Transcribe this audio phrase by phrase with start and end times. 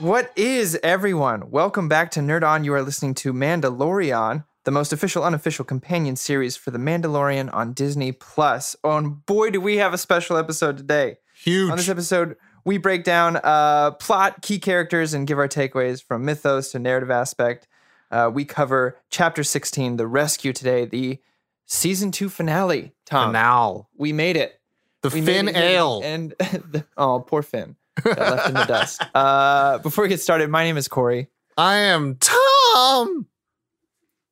[0.00, 1.50] What is everyone?
[1.50, 2.64] Welcome back to Nerd On.
[2.64, 7.72] You are listening to Mandalorian, the most official unofficial companion series for The Mandalorian on
[7.72, 8.76] Disney Plus.
[8.84, 11.16] Oh, and boy, do we have a special episode today.
[11.34, 11.70] Huge.
[11.70, 16.26] On this episode, we break down uh, plot, key characters, and give our takeaways from
[16.26, 17.66] mythos to narrative aspect.
[18.10, 21.20] Uh, we cover chapter 16, The Rescue, today, the
[21.64, 22.92] season two finale.
[23.06, 24.60] Tom, now we made it.
[25.00, 25.56] the We Finn it.
[25.56, 26.02] Ale.
[26.04, 27.76] And the, oh, poor Finn.
[28.02, 29.02] Got left in the dust.
[29.14, 31.28] Uh, before we get started, my name is Corey.
[31.56, 33.26] I am Tom.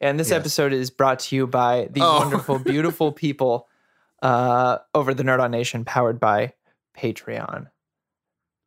[0.01, 0.41] And this Yes.
[0.41, 2.19] episode is brought to you by the Oh.
[2.21, 3.69] wonderful, beautiful people
[4.23, 6.52] uh, over the Nerd On Nation, powered by
[6.97, 7.69] Patreon.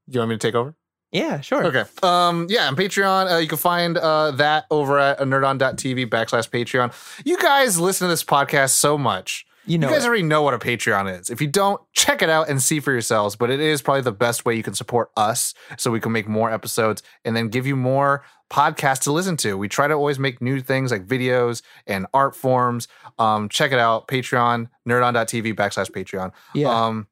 [0.08, 0.74] You want me to take over?
[1.12, 1.66] Yeah, sure.
[1.66, 1.84] Okay.
[2.04, 2.48] Um.
[2.50, 2.68] Yeah.
[2.68, 6.92] On Patreon, uh, you can find uh, that over at nerdon.tv backslash Patreon.
[7.26, 9.46] You guys listen to this podcast so much.
[9.68, 10.08] You know, you guys it.
[10.08, 11.30] already know what a Patreon is.
[11.30, 13.36] If you don't, check it out and see for yourselves.
[13.36, 16.28] But it is probably the best way you can support us so we can make
[16.28, 19.58] more episodes and then give you more podcasts to listen to.
[19.58, 22.88] We try to always make new things like videos and art forms.
[23.20, 24.08] Um, check it out.
[24.08, 26.32] Patreon, nerdon.tv backslash Patreon.
[26.54, 26.70] yeah.
[26.70, 27.08] Um,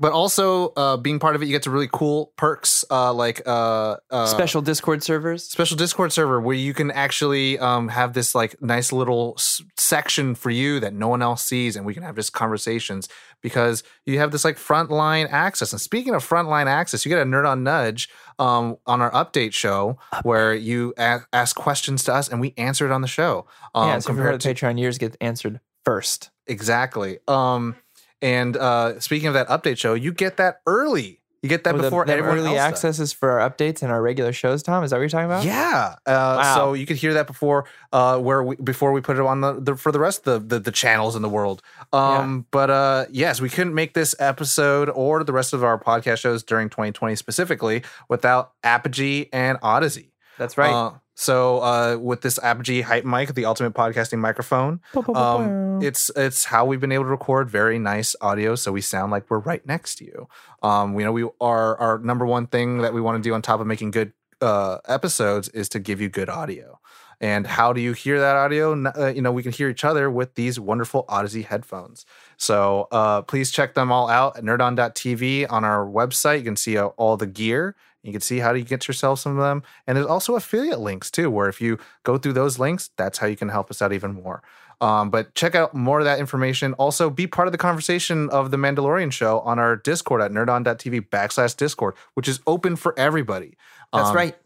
[0.00, 3.42] but also uh, being part of it, you get to really cool perks uh, like
[3.46, 5.44] uh, uh, Special Discord servers.
[5.44, 10.34] special Discord server where you can actually um, have this like nice little s- section
[10.34, 13.08] for you that no one else sees, and we can have just conversations
[13.40, 15.72] because you have this like frontline access.
[15.72, 19.52] And speaking of frontline access, you get a nerd on nudge um, on our update
[19.52, 23.46] show where you a- ask questions to us and we answer it on the show.
[23.74, 26.30] Um, yeah, so compared to Patreon, yours get answered first.
[26.46, 27.18] Exactly.
[27.28, 27.76] Um,
[28.24, 31.20] and uh, speaking of that update show, you get that early.
[31.42, 32.98] You get that Oh, before the everyone early else does.
[33.00, 34.82] is for our updates and our regular shows, Tom.
[34.82, 35.44] Is that what you're talking about?
[35.44, 35.96] Yeah.
[36.06, 36.54] Uh, Wow.
[36.56, 39.60] So you could hear that before, uh, where we, before we put it on the,
[39.60, 41.60] the for the rest of the, the the channels in the world.
[41.92, 46.16] Um, but uh, yes, we couldn't make this episode or the rest of our podcast
[46.20, 50.12] shows during 2020 specifically without Apogee and Odyssey.
[50.38, 50.94] That's right.
[51.14, 54.80] So uh, with this Apogee Hype Mic, the ultimate podcasting microphone,
[55.14, 59.12] um, it's it's how we've been able to record very nice audio, so we sound
[59.12, 60.28] like we're right next to you.
[60.62, 63.42] Um, we know we our our number one thing that we want to do on
[63.42, 66.80] top of making good uh, episodes is to give you good audio.
[67.20, 68.72] And how do you hear that audio?
[68.72, 72.04] Uh, you know, we can hear each other with these wonderful Odyssey headphones.
[72.36, 76.38] So uh, please check them all out at nerdon.tv on our website.
[76.38, 77.76] You can see uh, all the gear.
[78.04, 79.62] You can see how you get yourself some of them.
[79.86, 83.26] And there's also affiliate links too, where if you go through those links, that's how
[83.26, 84.42] you can help us out even more.
[84.80, 86.74] Um, but check out more of that information.
[86.74, 91.08] Also, be part of the conversation of the Mandalorian show on our Discord at nerdon.tv
[91.08, 93.56] backslash Discord, which is open for everybody.
[93.92, 94.36] That's Um, right.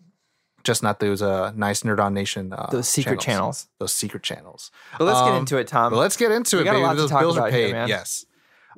[0.65, 3.69] Just not those uh, nice Nerd On Nation uh, Those secret channels.
[3.79, 4.71] Those secret channels.
[4.99, 5.95] But let's get um, into it, Tom.
[5.95, 6.85] Let's get into we it, got a baby.
[6.87, 7.73] lot to Those talk bills are about here, paid.
[7.73, 7.89] man.
[7.89, 8.27] yes.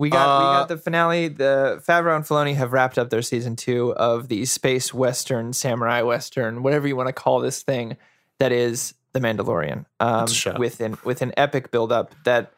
[0.00, 1.28] We got we Uh, got the finale.
[1.28, 6.00] The Favreau and Filoni have wrapped up their season two of the space western, samurai
[6.00, 7.98] western, whatever you want to call this thing
[8.38, 9.84] that is the Mandalorian.
[10.00, 10.58] Um, It's a show.
[10.58, 12.52] with an with an epic buildup that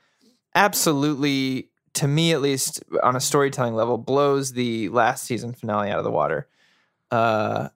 [0.55, 5.99] absolutely, to me at least, on a storytelling level, blows the last season finale out
[5.99, 6.47] of the water.
[7.11, 7.69] Uh,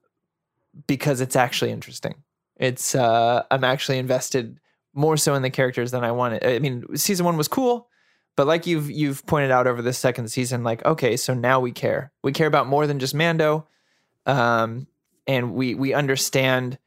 [0.87, 2.15] because it's actually interesting.
[2.57, 4.61] It's uh, I'm actually invested
[4.95, 6.45] more so in the characters than I wanted.
[6.47, 7.89] I mean, season one was cool,
[8.37, 11.73] but like you've you've pointed out over the second season, like okay, so now we
[11.73, 12.13] care.
[12.23, 13.67] We care about more than just Mando,
[14.27, 14.87] um,
[15.27, 16.79] and we we understand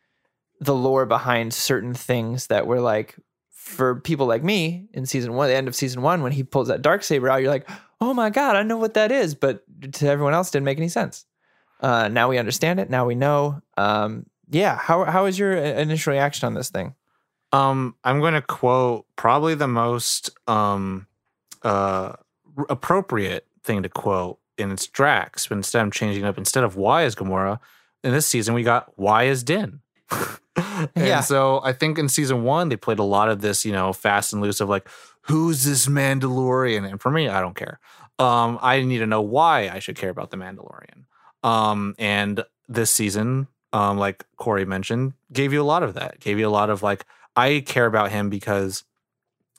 [0.62, 3.16] the lore behind certain things that were like
[3.50, 6.68] for people like me in season one, the end of season one, when he pulls
[6.70, 7.70] that dark saber out, you're like,
[8.02, 10.90] oh my god, I know what that is, but to everyone else, didn't make any
[10.90, 11.26] sense.
[11.82, 12.90] Uh, now we understand it.
[12.90, 13.62] Now we know.
[13.78, 14.76] Um, yeah.
[14.76, 16.96] How how is your uh, initial reaction on this thing?
[17.52, 21.08] Um, I'm going to quote probably the most um,
[21.64, 22.14] uh,
[22.70, 25.48] appropriate thing to quote, and it's Drax.
[25.48, 26.38] But instead, I'm changing it up.
[26.38, 27.60] Instead of why is Gamora
[28.04, 29.82] in this season, we got why is Din.
[30.56, 31.22] and Yeah.
[31.22, 34.34] so I think in season one they played a lot of this, you know, fast
[34.34, 34.88] and loose of like,
[35.24, 36.90] who's this Mandalorian?
[36.90, 37.80] And for me, I don't care.
[38.18, 41.06] Um, I need to know why I should care about the Mandalorian.
[41.44, 46.20] Um, and this season, um, like Corey mentioned, gave you a lot of that.
[46.20, 48.84] Gave you a lot of like, I care about him because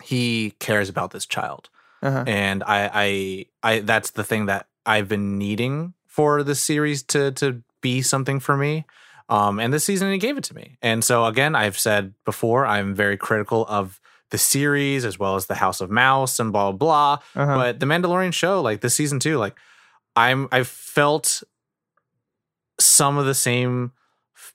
[0.03, 1.71] he cares about this child,
[2.03, 2.25] Uh-huh.
[2.27, 3.79] and I, I, I.
[3.81, 8.57] That's the thing that I've been needing for the series to to be something for
[8.57, 8.85] me.
[9.29, 10.77] Um, and this season he gave it to me.
[10.83, 14.01] And so again, I've said before, I'm very critical of
[14.31, 16.79] the series as well as the House of Mouse and blah blah
[17.35, 17.43] blah.
[17.43, 17.55] Uh-huh.
[17.57, 19.57] But the Mandalorian show, like this season too, like
[20.17, 21.43] I'm I've felt
[22.79, 23.93] some of the same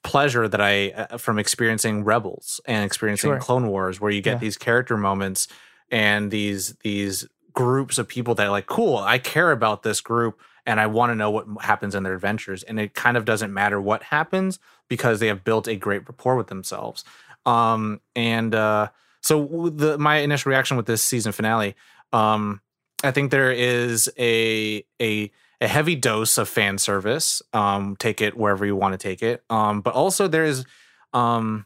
[0.04, 3.40] pleasure that I uh, from experiencing Rebels and experiencing Sure.
[3.40, 4.40] Clone Wars, where you get Yeah.
[4.40, 5.48] these character moments
[5.92, 10.40] and these these groups of people that are like, cool, I care about this group
[10.66, 12.64] and I want to know what happens in their adventures.
[12.64, 16.36] And it kind of doesn't matter what happens because they have built a great rapport
[16.36, 17.04] with themselves.
[17.46, 18.90] Um, and uh,
[19.22, 21.76] so the my initial reaction with this season finale,
[22.14, 22.62] um,
[23.04, 25.32] I think there is a a
[25.62, 27.42] a heavy dose of fan service.
[27.54, 29.44] Um, take it wherever you want to take it.
[29.50, 30.66] Um, but also there is
[31.14, 31.66] um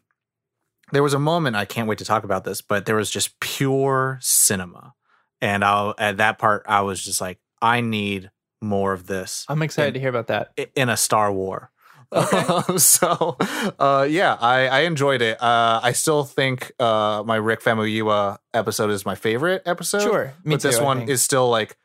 [0.91, 3.39] there was a moment I can't wait to talk about this, but there was just
[3.39, 4.93] pure cinema,
[5.41, 8.31] and I at that part I was just like, I need
[8.61, 9.45] more of this.
[9.47, 11.71] I'm excited in, to hear about that in a Star War.
[12.11, 12.77] Okay.
[12.77, 13.37] so,
[13.77, 15.41] uh, yeah, I, I enjoyed it.
[15.41, 20.01] Uh, I still think uh, my Rick Famuyiwa episode is my favorite episode.
[20.01, 21.77] Sure, but this one is still like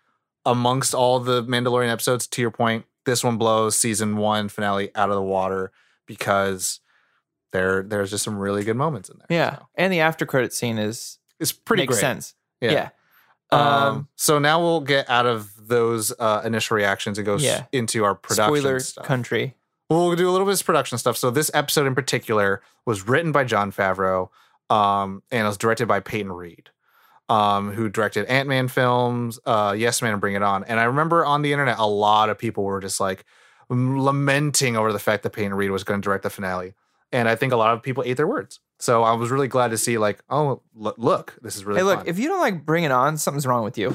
[0.47, 2.27] amongst all the Mandalorian episodes.
[2.29, 5.73] To your point, this one blows season one finale out of the water
[6.07, 6.81] because
[7.53, 9.27] there there's just some really good moments in there.
[9.29, 9.67] Yeah, so.
[9.77, 12.01] and the after credit scene is is pretty makes great.
[12.01, 12.35] sense.
[12.61, 12.73] Yeah.
[12.73, 12.89] yeah.
[13.55, 17.65] Um, um, so now we'll get out of those uh, initial reactions and go yeah.
[17.73, 19.05] into our production Spoiler stuff.
[19.05, 19.55] country.
[19.91, 21.17] We'll do a little bit of production stuff.
[21.17, 24.29] So this episode in particular was written by Jon Favreau,
[24.71, 26.71] um, and it was directed by Peyton Reed,
[27.29, 30.65] um, who directed Ant Man films, uh, Yes Man, and Bring It On.
[30.65, 33.25] And I remember on the internet, a lot of people were just like
[33.69, 36.75] lamenting over the fact that Peyton Reed was going to direct the finale
[37.15, 38.59] and I think a lot of people ate their words.
[38.81, 41.81] So I was really glad to see, like, oh, look, look this is really.
[41.81, 42.09] Hey, look, fun.
[42.09, 43.95] if you don't like Bring It On, something's wrong with you.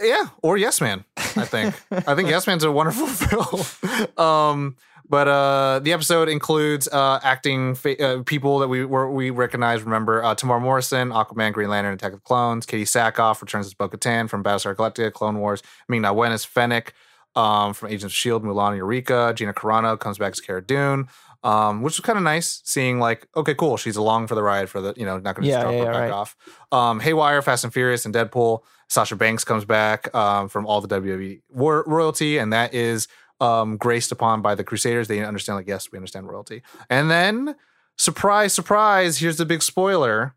[0.00, 1.04] Yeah, or Yes Man.
[1.16, 1.74] I think
[2.08, 4.18] I think Yes Man's a wonderful film.
[4.18, 4.76] um,
[5.08, 9.82] but uh, the episode includes uh, acting fa- uh, people that we were, we recognize.
[9.82, 12.66] Remember, uh, Temuera Morrison, Aquaman, Green Lantern, Attack of the Clones.
[12.66, 15.62] Katee Sackhoff returns as Bo-Katan from Battlestar Galactica, Clone Wars.
[15.88, 16.94] Ming-Na Wen as Fennec
[17.36, 18.42] um, from Agents of Shield.
[18.42, 19.34] Mulan Eureka.
[19.36, 21.08] Gina Carano comes back as Cara Dune
[21.42, 24.68] um, which was kind of nice seeing like, okay, cool, she's along for the ride
[24.68, 26.10] for the, you know, not going to yeah, drop yeah, her yeah, back right.
[26.10, 26.36] off.
[26.70, 28.60] Um, Haywire, Fast and Furious, and Deadpool.
[28.88, 33.08] Sasha Banks comes back um, from all the WWE war- royalty, and that is
[33.40, 35.08] um, graced upon by the Crusaders.
[35.08, 36.62] They understand, like, yes, we understand royalty.
[36.88, 37.56] And then,
[37.96, 40.34] surprise, surprise, here's the big spoiler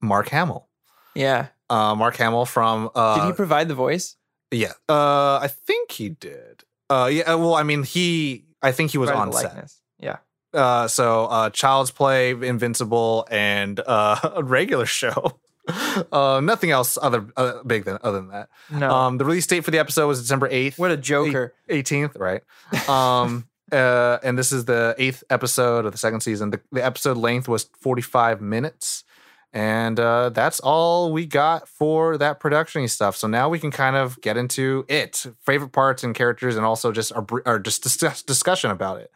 [0.00, 0.68] Mark Hamill.
[1.14, 1.48] Yeah.
[1.70, 2.90] Uh, Mark Hamill from.
[2.94, 4.16] Uh, did he provide the voice?
[4.50, 4.72] Yeah.
[4.88, 6.64] Uh, I think he did.
[6.90, 7.34] Uh, yeah.
[7.34, 8.44] Well, I mean, he.
[8.60, 9.72] I think he was on set.
[10.02, 10.18] Yeah.
[10.52, 15.38] Uh, so uh, Child's Play, Invincible, and uh, a regular show.
[16.12, 18.48] uh, nothing else other uh, big than other than that.
[18.70, 18.90] No.
[18.90, 20.78] Um, the release date for the episode was December eighth.
[20.78, 21.54] What a joker!
[21.68, 22.42] Eighteenth, right?
[22.88, 26.50] Um, uh, and this is the eighth episode of the second season.
[26.50, 29.04] The, the episode length was forty five minutes.
[29.54, 33.16] And uh, that's all we got for that production stuff.
[33.16, 36.90] So now we can kind of get into it, favorite parts and characters, and also
[36.90, 39.10] just our, our just discuss, discussion about it.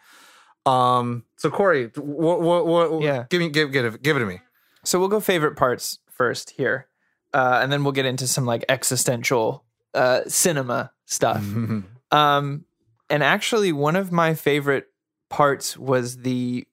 [0.66, 1.24] Um.
[1.36, 3.02] So Corey, what what what?
[3.02, 3.24] Yeah.
[3.30, 4.40] Give me give give it give it to me.
[4.84, 6.86] So we'll go favorite parts first here,
[7.32, 9.64] uh, and then we'll get into some like existential
[9.94, 11.44] uh, cinema stuff.
[12.12, 12.64] um,
[13.10, 14.86] and actually, one of my favorite
[15.28, 16.66] parts was the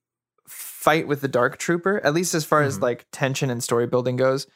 [0.48, 2.04] fight with the Dark Trooper.
[2.04, 2.68] At least as far mm-hmm.
[2.68, 4.48] as like tension and story building goes,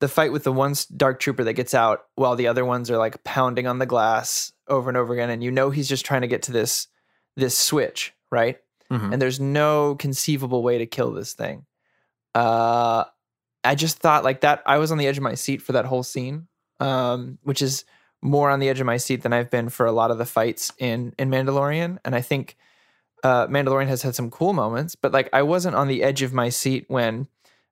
[0.00, 2.98] the fight with the one Dark Trooper that gets out while the other ones are
[2.98, 6.22] like pounding on the glass over and over again, and you know he's just trying
[6.22, 6.88] to get to this
[7.36, 8.58] this switch, right?
[8.90, 9.12] Mm-hmm.
[9.12, 11.66] and there's no conceivable way to kill this thing.
[12.34, 13.04] Uh,
[13.64, 14.62] I just thought like that.
[14.66, 16.46] I was on the edge of my seat for that whole scene,
[16.80, 17.84] um, which is
[18.22, 20.26] more on the edge of my seat than I've been for a lot of the
[20.26, 21.98] fights in in Mandalorian.
[22.04, 22.56] And I think
[23.24, 26.32] uh, Mandalorian has had some cool moments, but like I wasn't on the edge of
[26.32, 27.28] my seat when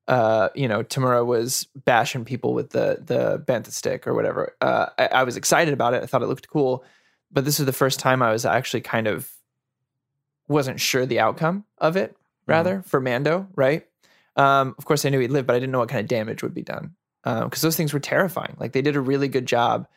[0.09, 4.55] uh, you know Temuera was bashing people with the the bentha stick or whatever.
[4.61, 6.03] Uh, I, I was excited about it.
[6.03, 6.85] I thought it looked cool,
[7.31, 9.31] but this is the first time I was actually kind of
[10.49, 12.51] wasn't sure the outcome of it, mm-hmm.
[12.51, 12.89] rather, mm-hmm.
[12.89, 13.87] for Mando, right?
[14.37, 16.43] Um, of course, I knew he'd live, but I didn't know what kind of damage
[16.43, 18.57] would be done because um, those things were terrifying.
[18.61, 19.89] Like they did a really good job.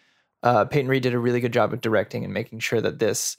[0.42, 3.38] Uh, Peyton Reed did a really good job of directing and making sure that this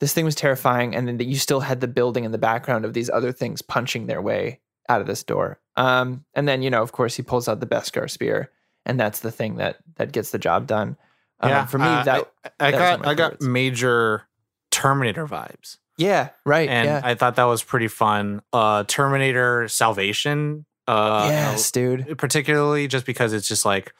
[0.00, 2.84] this thing was terrifying, and then that you still had the building in the background
[2.84, 5.60] of these other things punching their way out of this door.
[5.76, 8.50] Um, and then you know, of course, he pulls out the Beskar spear,
[8.84, 10.96] and that's the thing that that gets the job done.
[11.40, 14.26] Um, yeah, for me, uh, that I, I that got I got major
[14.70, 15.78] Terminator vibes.
[16.00, 16.68] Yeah, right.
[16.68, 17.00] And yeah.
[17.04, 18.40] I thought that was pretty fun.
[18.52, 20.64] Uh Terminator Salvation.
[20.88, 22.16] Uh yes, dude.
[22.18, 23.92] Particularly just because it's just like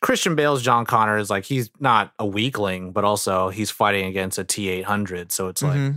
[0.00, 4.38] Christian Bale's John Connor is like he's not a weakling, but also he's fighting against
[4.38, 5.32] a T eight hundred.
[5.32, 5.86] So it's mm-hmm.
[5.86, 5.94] like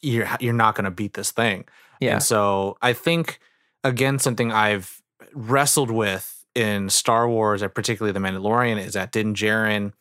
[0.00, 1.64] you're you're not gonna beat this thing.
[2.00, 2.14] Yeah.
[2.14, 3.40] And so I think
[3.82, 5.02] again something I've
[5.34, 9.92] wrestled with in Star Wars, and particularly The Mandalorian, is that Din Djarin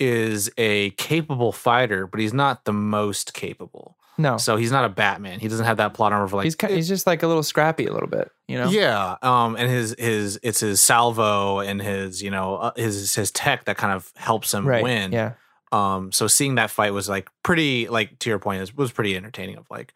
[0.00, 3.96] is a capable fighter, but he's not the most capable.
[4.18, 4.36] No.
[4.36, 5.38] So he's not a Batman.
[5.38, 7.86] He doesn't have that plot armor for like he's he's just like a little scrappy
[7.86, 8.68] a little bit, you know.
[8.68, 9.16] Yeah.
[9.22, 9.56] Um.
[9.56, 13.76] And his his it's his salvo and his you know uh, his his tech that
[13.76, 14.82] kind of helps him right.
[14.82, 15.12] win.
[15.12, 15.34] Yeah.
[15.70, 19.16] Um, so seeing that fight was like pretty, like to your point, is was pretty
[19.16, 19.56] entertaining.
[19.56, 19.92] Of like,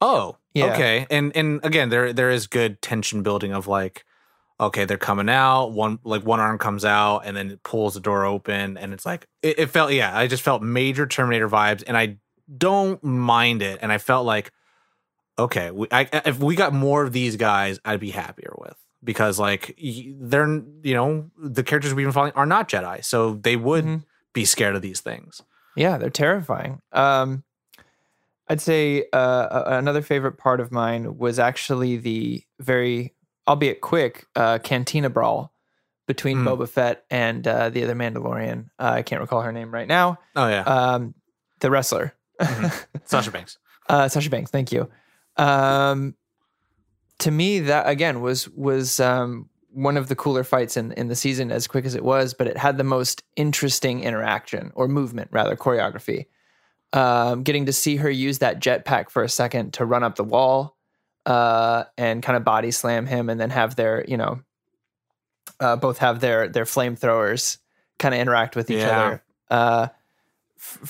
[0.00, 0.72] oh, Yeah.
[0.72, 4.04] okay, and and again, there there is good tension building of like,
[4.60, 5.72] okay, they're coming out.
[5.72, 9.04] One like one arm comes out, and then it pulls the door open, and it's
[9.04, 12.18] like it, it felt, yeah, I just felt major Terminator vibes, and I
[12.56, 14.52] don't mind it, and I felt like,
[15.38, 19.38] okay, we, I, if we got more of these guys, I'd be happier with because
[19.38, 20.46] like they're
[20.82, 24.04] you know the characters we've been following are not Jedi, so they would Mhm.
[24.32, 25.42] be scared of these things.
[25.76, 26.80] Yeah, they're terrifying.
[26.92, 27.44] Um,
[28.48, 33.14] I'd say uh, another favorite part of mine was actually the very,
[33.46, 35.52] albeit quick, uh, cantina brawl
[36.08, 36.46] between Mm.
[36.58, 38.70] Boba Fett and uh, the other Mandalorian.
[38.78, 40.18] Uh, I can't recall her name right now.
[40.34, 41.14] Oh yeah, Um,
[41.60, 42.12] the wrestler,
[43.04, 43.58] Sasha Banks.
[43.88, 44.50] uh, Sasha Banks.
[44.50, 44.88] Thank you.
[45.36, 46.14] Um,
[47.18, 51.14] to me, that again was was um, one of the cooler fights in in the
[51.14, 55.28] season, as quick as it was, but it had the most interesting interaction or movement,
[55.32, 56.26] rather choreography.
[56.92, 60.24] Um, getting to see her use that jetpack for a second to run up the
[60.24, 60.76] wall
[61.24, 64.40] uh, and kind of body slam him, and then have their you know
[65.60, 67.58] uh, both have their their flamethrowers
[67.98, 69.20] kind of interact with each Yeah.
[69.50, 69.92] other.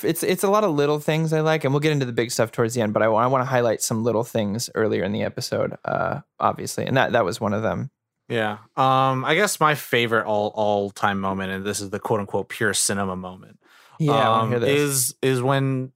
[0.03, 2.31] It's it's a lot of little things I like, and we'll get into the big
[2.31, 2.93] stuff towards the end.
[2.93, 6.97] But I, want to highlight some little things earlier in the episode, uh, obviously, and
[6.97, 7.89] that that was one of them.
[8.27, 8.59] Yeah.
[8.77, 12.49] Um, I guess my favorite all all time moment, and this is the quote unquote
[12.49, 13.59] pure cinema moment,
[13.99, 15.91] Yeah, um, is is when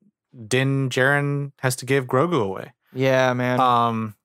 [0.48, 2.74] Din Djarin has to give Grogu away.
[2.94, 3.60] yeah, man.
[3.60, 4.16] Um,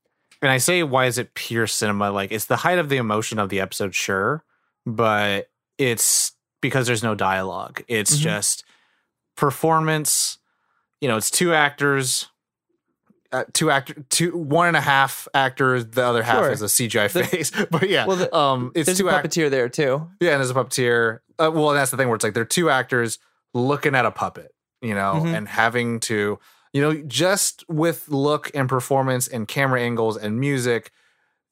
[0.43, 2.11] and I say, why is it pure cinema?
[2.11, 4.43] Like, it's the height of the emotion of the episode, sure,
[4.87, 7.83] but it's because there's no dialogue.
[7.89, 8.21] It's Mhm.
[8.23, 8.65] just
[9.41, 10.39] performance.
[11.01, 12.29] You know, it's two actors,
[13.33, 15.87] uh, two actor, two one and a half actors.
[15.87, 16.51] The other half Sure.
[16.51, 17.51] is a CGI The- face.
[17.71, 19.33] But yeah, Well, the- um, it's There's a two actors.
[19.35, 20.09] puppeteer there too.
[20.21, 21.21] Yeah, and there's a puppeteer.
[21.39, 23.19] Uh, well, that's the thing where it's like they're two actors
[23.55, 25.35] looking at a puppet, you know, Mhm.
[25.37, 26.39] and having to,
[26.73, 30.93] you know, just with look and performance and camera angles and music,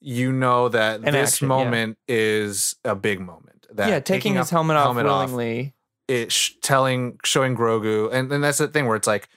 [0.00, 1.56] you know that And this action, yeah.
[1.56, 3.66] moment is a big moment.
[3.72, 5.74] That yeah, taking his helmet off helmet off, willingly.
[6.08, 9.28] It sh- telling showing Grogu, and and that's the thing where it's like,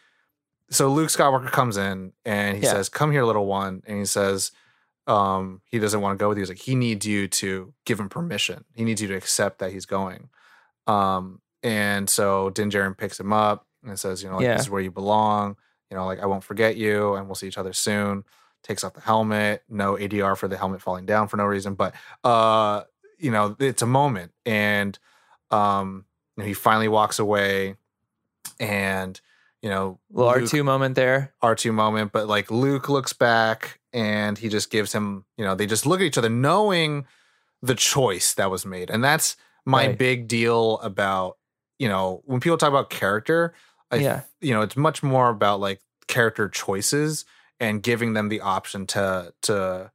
[0.70, 2.72] so Luke Skywalker comes in and he Yeah.
[2.72, 4.52] says, "Come here, little one," and he says,
[5.08, 6.44] um, he doesn't want to go with you.
[6.44, 8.64] He's like, he needs you to give him permission.
[8.76, 10.30] He needs you to accept that he's going.
[10.88, 14.54] Um, and so Din Djarin picks him up and says, you know, like, Yeah.
[14.54, 15.58] this is where you belong.
[15.90, 18.24] You know, like I won't forget you, and we'll see each other soon.
[18.64, 19.64] Takes off the helmet.
[19.68, 22.84] No ADR for the helmet falling down for no reason, but uh,
[23.18, 24.98] you know, it's a moment, and
[25.50, 26.06] um,
[26.38, 27.76] he finally walks away,
[28.60, 29.20] and
[29.62, 31.34] you know, Little Luke- R two moment there.
[31.44, 35.68] R2 moment, but like Luke looks back and he just gives him, you know, they
[35.68, 37.06] just look at each other knowing
[37.62, 38.90] the choice that was made.
[38.90, 39.98] And that's my Right.
[39.98, 41.38] big deal about,
[41.78, 43.54] you know, when people talk about character,
[43.92, 44.22] I, Yeah.
[44.40, 47.24] you know, it's much more about like character choices
[47.60, 49.92] and giving them the option to to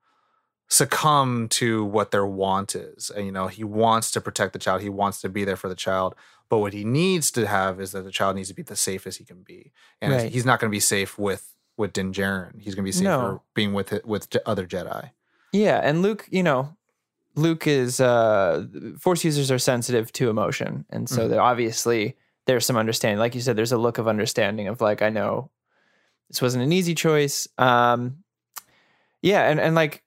[0.69, 3.11] succumb to what their want is.
[3.11, 5.69] And you know, he wants to protect the child, he wants to be there for
[5.69, 6.15] the child.
[6.49, 9.19] But what he needs to have is that the child needs to be the safest
[9.19, 10.31] he can be, and Right.
[10.31, 12.61] he's not going to be safe with with Din Djarin.
[12.61, 13.43] He's going to be safer No.
[13.53, 15.11] being with it with other Jedi.
[15.53, 16.75] Yeah, and Luke, you know,
[17.35, 18.65] Luke is uh
[18.99, 20.87] force users are sensitive to emotion.
[20.89, 21.31] And so Mhm.
[21.31, 23.19] there obviously there's some understanding.
[23.19, 25.51] Like you said, there's a look of understanding of like, I know
[26.31, 27.47] this wasn't an easy choice.
[27.59, 28.23] Um
[29.21, 30.03] yeah, and, and like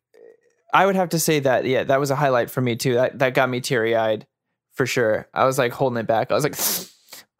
[0.74, 2.94] I would have to say that, yeah, that was a highlight for me too.
[2.96, 4.28] That that got me teary eyed
[4.74, 5.28] for sure.
[5.34, 6.32] I was like holding it back.
[6.32, 6.56] I was like,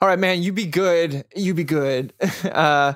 [0.02, 1.26] all right, man, you be good.
[1.36, 2.14] You be good.
[2.44, 2.94] uh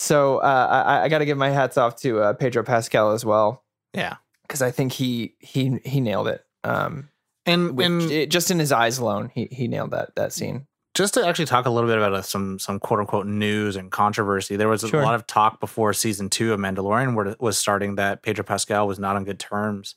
[0.00, 3.24] so uh, I, I got to give my hats off to uh, Pedro Pascal as
[3.24, 6.44] well Yeah, because I think he he he nailed it.
[6.62, 7.08] Um,
[7.44, 10.66] and with, and it- just in his eyes alone, he he nailed that that scene.
[10.94, 13.90] Just to actually talk a little bit about uh, some some quote unquote news and
[13.90, 17.56] controversy, there was a lot of talk before season two of Mandalorian where it was
[17.58, 19.94] starting that Pedro Pascal was not on good terms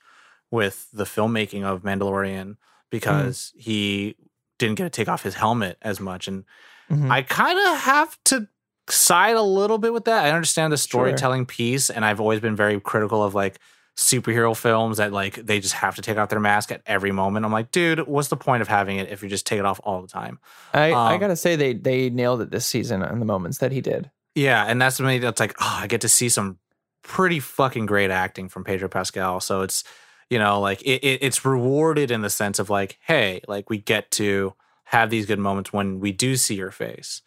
[0.52, 2.58] with the filmmaking of Mandalorian
[2.90, 4.16] because he
[4.60, 6.44] didn't get to take off his helmet as much, and
[6.92, 7.10] Mhm.
[7.10, 8.48] I kind of have to
[8.90, 10.26] side a little bit with that.
[10.26, 13.60] I understand the storytelling piece, and I've always been very critical of like
[14.02, 17.46] superhero films that like they just have to take off their mask at every moment.
[17.46, 19.80] I'm like, dude, what's the point of having it if you just take it off
[19.84, 20.40] all the time?
[20.74, 23.72] I I um, gotta say they they nailed it this season on the moments that
[23.72, 24.10] he did.
[24.36, 25.20] Yeah, and that's me.
[25.20, 26.58] That's like, oh, I get to see some
[27.04, 29.40] pretty fucking great acting from Pedro Pascal.
[29.40, 29.84] So it's,
[30.30, 33.78] you know, like it, it, it's rewarded in the sense of like, hey, like we
[33.78, 34.54] get to
[34.86, 37.22] have these good moments when we do see your face.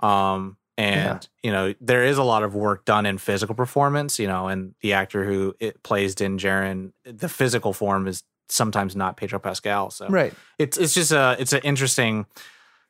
[0.00, 4.18] Um, and you know, there is a lot of work done in physical performance.
[4.18, 8.96] You know, and the actor who it plays Din Djarin, the physical form is sometimes
[8.96, 9.90] not Pedro Pascal.
[9.90, 10.34] So Right.
[10.58, 12.26] it's it's just a it's an interesting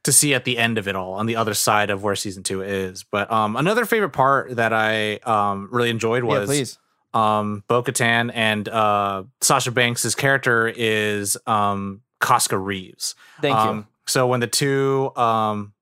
[0.04, 2.42] to see at the end of it all on the other side of where season
[2.42, 3.04] two is.
[3.04, 6.78] But um, another favorite part that I um, really enjoyed Yeah, was please.
[7.12, 13.14] um, Bo Katan and uh, Sasha Banks' character is um, Koska Reeves.
[13.42, 13.86] Thank um, you.
[14.06, 15.74] So when the two um,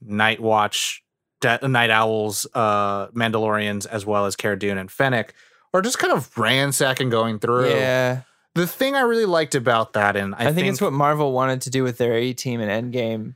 [0.00, 1.02] Night Watch,
[1.40, 5.34] De- Night Owls, uh, Mandalorians, as well as Cara Dune and Fennec,
[5.72, 7.70] are just kind of ransacking going through.
[7.70, 8.22] Yeah,
[8.54, 11.62] The thing I really liked about that, and I, I, think, it's what Marvel wanted
[11.62, 13.34] to do with their A team and Endgame.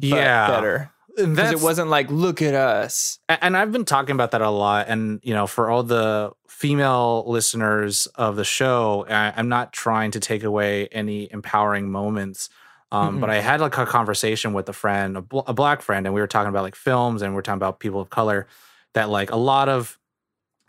[0.00, 3.18] Yeah, better because it wasn't like look at us.
[3.28, 4.86] And I've been talking about that a lot.
[4.88, 10.20] And you know, for all the female listeners of the show, I'm not trying to
[10.20, 12.48] take away any empowering moments.
[12.94, 13.20] Um, Mm-mm.
[13.20, 16.14] but I had like a conversation with a friend, a, bl- a black friend, and
[16.14, 18.46] we were talking about like films, and we are talking about people of color.
[18.94, 19.98] That like a lot of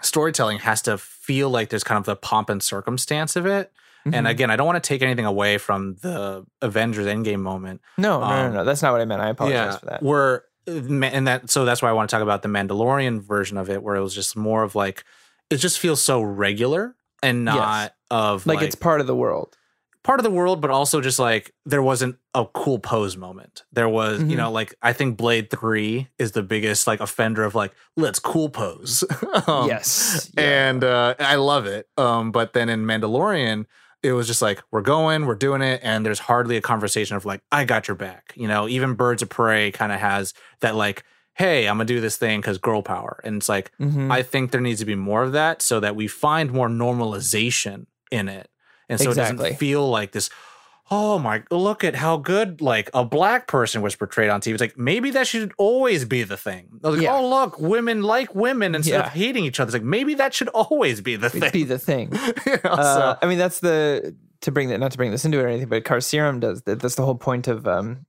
[0.01, 3.71] storytelling has to feel like there's kind of the pomp and circumstance of it.
[4.05, 4.29] And Mhm.
[4.29, 7.81] again, I don't want to take anything away from the Avengers Endgame moment.
[7.97, 9.21] no, no, no, um, no, that's not what I meant.
[9.21, 10.03] I apologize for that.
[10.03, 13.69] Where and that so that's why I want to talk about the Mandalorian version of
[13.69, 15.03] it, where it was just more of like
[15.51, 17.55] it just feels so regular and Yes.
[17.55, 19.55] not of Like, like, it's part of the world.
[20.05, 23.63] Part of the world, but also just like there wasn't a cool pose moment.
[23.73, 24.29] There was, Mhm.
[24.29, 28.19] you know, like I think Blade Three is the biggest like offender of like let's
[28.19, 29.03] cool pose.
[29.47, 30.69] Um, yes, yeah.
[30.69, 31.87] and uh, I love it.
[31.97, 33.65] Um, but then in Mandalorian,
[34.03, 37.25] it was just like we're going, we're doing it, and there's hardly a conversation of
[37.25, 38.33] like I got your back.
[38.35, 41.99] You know, even Birds of Prey kind of has that like, hey, I'm gonna do
[41.99, 44.11] this thing because girl power, and it's like Mhm.
[44.11, 47.87] I think there needs to be more of that so that we find more normalization
[48.11, 48.49] in it,
[48.89, 50.29] and so it doesn't feel like this.
[50.91, 51.41] Oh my!
[51.49, 54.53] Look at how good like a black person was portrayed on TV.
[54.53, 56.67] It's like maybe that should always be the thing.
[56.81, 57.15] Like, Yeah.
[57.15, 59.07] oh look, women like women instead Yeah.
[59.07, 59.69] of hating each other.
[59.69, 61.49] It's like maybe that should always be the thing.
[61.51, 62.11] be the thing.
[62.45, 62.83] You know, Uh,
[63.15, 65.47] so- I mean, that's the to bring that not to bring this into it or
[65.47, 66.79] anything, but Carcerum does that.
[66.81, 68.05] That's the whole point of um,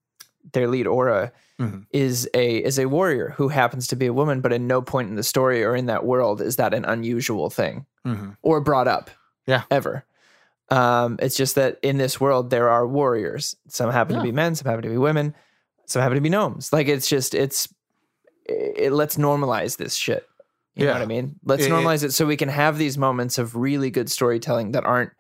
[0.52, 1.87] their lead aura Mhm.
[1.92, 5.09] is a is a warrior who happens to be a woman, but in no point
[5.09, 8.36] in the story or in that world is that an unusual thing Mhm.
[8.43, 9.08] or brought up.
[9.47, 9.62] Yeah.
[9.71, 10.04] ever.
[10.69, 13.55] Um, it's just that in this world there are warriors.
[13.69, 14.23] Some happen Yeah.
[14.23, 15.35] to be men, some happen to be women,
[15.87, 16.73] some happen to be gnomes.
[16.73, 17.69] Like it's just it's
[18.47, 20.26] it, let's normalize this shit.
[20.75, 20.99] You know Yeah.
[20.99, 21.37] what I mean?
[21.45, 24.73] Let's It- it- normalize it so we can have these moments of really good storytelling
[24.73, 25.13] that aren't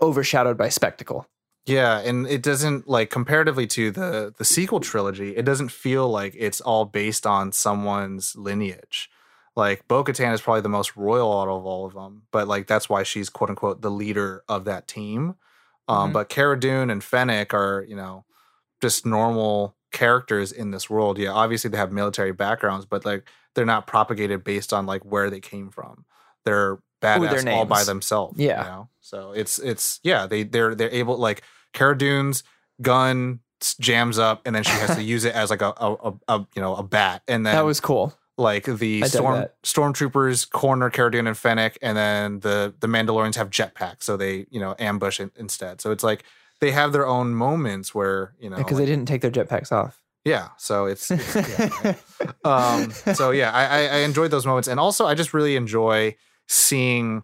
[0.00, 1.26] overshadowed by spectacle.
[1.64, 6.34] Yeah, and it doesn't like comparatively to the the sequel trilogy, it doesn't feel like
[6.38, 9.10] it's all based on someone's lineage.
[9.56, 12.66] Like Bo Katan is probably the most royal out of all of them, but like
[12.66, 15.36] that's why she's quote unquote the leader of that team.
[15.88, 16.12] Um, Mhm.
[16.12, 18.24] But Cara Dune and Fennec are, you know,
[18.82, 21.16] just normal characters in this world.
[21.18, 25.30] Yeah, obviously they have military backgrounds, but like they're not propagated based on like where
[25.30, 26.04] they came from.
[26.44, 28.38] They're badass their all by themselves.
[28.38, 28.62] Yeah.
[28.62, 28.88] You know?
[29.00, 31.42] So it's it's yeah, they they're they're able like
[31.72, 32.42] Cara Dune's
[32.82, 33.40] gun
[33.80, 36.46] jams up and then she has to use it as like a, a, a, a
[36.54, 38.12] you know a bat and then that was cool.
[38.38, 39.62] Like the storm that.
[39.62, 44.46] stormtroopers corner Cara Dune and Fennec and then the the Mandalorians have jetpacks so they
[44.50, 46.24] you know ambush in, instead so it's like
[46.60, 49.72] they have their own moments where you know Because like- they didn't take their jetpacks
[49.72, 50.02] off.
[50.24, 51.94] yeah so it's, it's yeah,
[52.44, 56.14] um so yeah I, I i enjoyed those moments and also i just really enjoy
[56.46, 57.22] seeing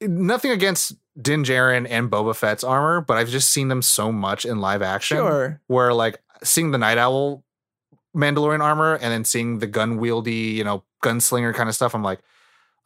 [0.00, 4.44] nothing against din Djarin and boba fett's armor but i've just seen them so much
[4.44, 5.60] in live action Sure.
[5.66, 7.44] where like seeing the night owl
[8.16, 12.02] mandalorian armor and then seeing the gun wieldy you know gunslinger kind of stuff i'm
[12.02, 12.20] like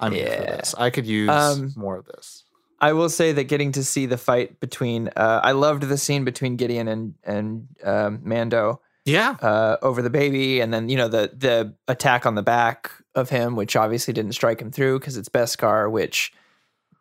[0.01, 0.75] i'm here for this.
[0.77, 2.45] I could use Um, more of this.
[2.81, 6.25] I will say that getting to see the fight between uh, I loved the scene
[6.25, 9.37] between Gideon and and um, Mando yeah.
[9.41, 13.31] uh, over the baby, and then you know the the attack on the back of
[13.31, 16.33] him, which obviously didn't strike him through because it's Beskar, which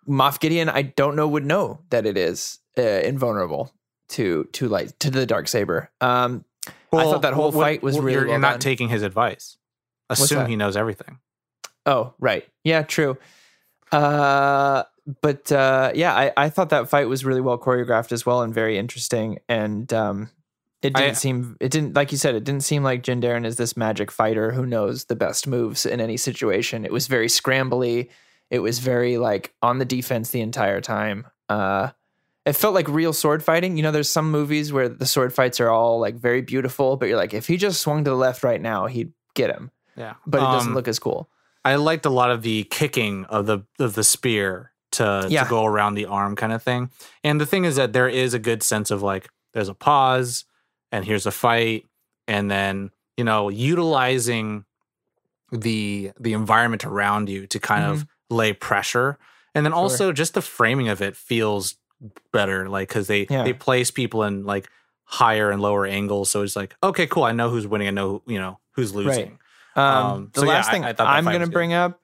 [0.07, 3.73] Moff Gideon I don't know would know that it is uh, invulnerable
[4.09, 5.91] to to light to the dark saber.
[5.99, 6.45] Um,
[6.99, 9.57] I thought that whole fight was what- really you're, well you're not taking his advice
[10.09, 11.19] assume he knows everything
[11.85, 12.47] Oh, right.
[12.63, 13.17] Yeah, true.
[13.91, 14.83] Uh,
[15.21, 18.53] but uh, yeah, I, I thought that fight was really well choreographed as well and
[18.53, 19.39] very interesting.
[19.49, 20.29] And um,
[20.81, 23.45] it didn't I- seem, it didn't, like you said, it didn't seem like Din Djarin
[23.45, 26.85] is this magic fighter who knows the best moves in any situation.
[26.85, 28.09] It was very scrambly.
[28.49, 31.27] It was very like on the defense the entire time.
[31.49, 31.89] Uh,
[32.45, 33.77] it felt like real sword fighting.
[33.77, 37.07] You know, there's some movies where the sword fights are all like very beautiful, but
[37.07, 39.71] you're like, if he just swung to the left right now, he'd get him.
[39.95, 41.29] yeah But it doesn't Um, look as cool.
[41.65, 45.43] I liked a lot of the kicking of the of the spear to, Yeah.
[45.45, 46.89] to go around the arm kind of thing.
[47.23, 50.43] And the thing is that there is a good sense of like there's a pause
[50.91, 51.87] and here's a fight
[52.27, 54.65] and then you know utilizing
[55.51, 59.17] the the environment around you to kind of lay pressure.
[59.55, 59.77] And then Mm-hmm.
[59.79, 59.83] Sure.
[59.83, 61.75] also just the framing of it feels
[62.31, 63.43] better like cuz they Yeah.
[63.43, 64.69] they place people in like
[65.05, 66.29] higher and lower angles.
[66.29, 67.23] So it's like, okay, cool.
[67.23, 67.87] I know who's winning.
[67.87, 69.39] I know you know who's losing.
[69.75, 71.53] Um, Um, the so last I- thing I I, am going to was good.
[71.53, 71.99] bring up,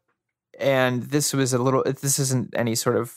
[0.60, 1.84] and this was a little.
[1.84, 3.14] This isn't any sort of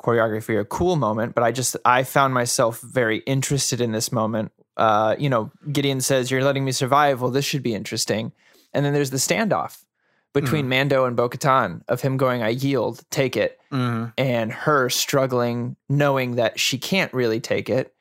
[0.00, 4.52] choreography or cool moment, but I just I found myself very interested in this moment.
[4.76, 8.32] Uh, you know, Gideon says, "You're letting me survive." Well, this should be interesting.
[8.72, 9.84] And then there's the standoff
[10.32, 10.68] between Mm.
[10.68, 14.12] Mando and Bo-Katan of him going, "I yield, take it," Mhm.
[14.18, 17.94] and her struggling, knowing that she can't really take it,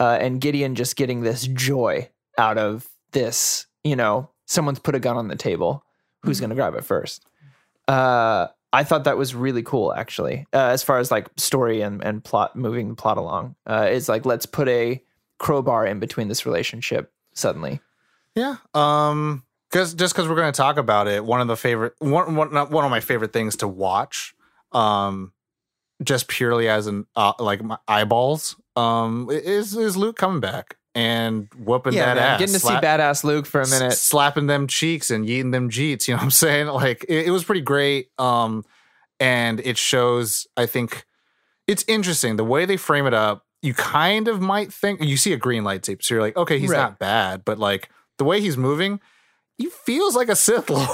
[0.00, 2.08] uh, and Gideon just getting this joy
[2.38, 3.66] out of this.
[3.84, 5.84] You know, someone's put a gun on the table.
[6.22, 7.24] Who's going to grab it first?
[7.86, 10.46] Uh, I thought that was really cool, actually.
[10.52, 14.08] Uh, as far as like story and and plot, moving the plot along, uh, it's
[14.08, 15.00] like let's put a
[15.38, 17.12] crowbar in between this relationship.
[17.32, 17.80] Suddenly,
[18.34, 18.56] Yeah.
[18.74, 22.34] Um cuz just cuz we're going to talk about it, one of the favorite one
[22.36, 24.34] one not one of my favorite things to watch
[24.72, 25.32] um
[26.02, 31.48] just purely as an uh, like my eyeballs um is is Luke coming back and
[31.58, 32.38] whooping yeah, that man, ass.
[32.38, 33.92] getting to slap- see badass Luke for a minute.
[33.92, 36.66] s- slapping them cheeks and eating them jeets, you know what I'm saying?
[36.68, 38.64] Like it, it was pretty great um
[39.20, 41.04] and it shows I think
[41.66, 43.44] it's interesting the way they frame it up.
[43.62, 46.70] You kind of might think you see a green lightsaber, so you're like, okay, he's
[46.70, 46.78] Right.
[46.78, 49.00] not bad, but like the way he's moving,
[49.58, 50.88] he feels like a Sith Lord.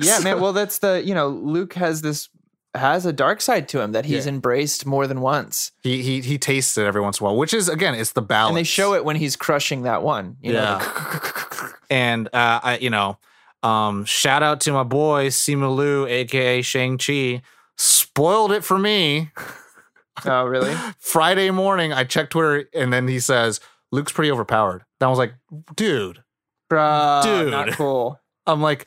[0.00, 0.40] yeah, So- man.
[0.40, 2.28] Well, that's the you know Luke has this
[2.74, 4.32] has a dark side to him that he's Yeah.
[4.32, 7.54] embraced more than once, he he he tastes it every once in a while, which
[7.54, 8.50] is again, it's the balance.
[8.50, 10.36] and they show it when he's crushing that one.
[10.42, 10.78] You know,
[11.90, 13.18] and uh, I, you know,
[13.62, 17.40] um, shout out to my boy Simu Liu, aka Shang Chi,
[17.78, 19.30] spoiled it for me.
[20.26, 20.74] oh really?
[20.98, 23.58] Friday morning, I checked Twitter, and then he says
[23.92, 24.84] Luke's pretty overpowered.
[25.00, 25.32] Then I was like,
[25.76, 26.22] dude,
[26.70, 27.50] Bruh, Dude.
[27.50, 28.20] not cool.
[28.46, 28.86] I'm like,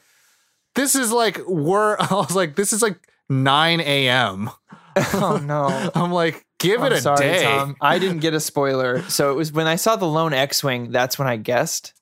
[0.76, 1.98] this is like we're.
[2.00, 2.98] I was like, this is like
[3.30, 4.50] 9 a.m.
[5.14, 5.92] Oh no.
[5.96, 7.44] I'm like, give it I'm a sorry, day.
[7.44, 7.78] Tom.
[7.80, 10.92] I didn't get a spoiler, so it was when I saw the lone X-wing.
[10.92, 11.94] That's when I guessed.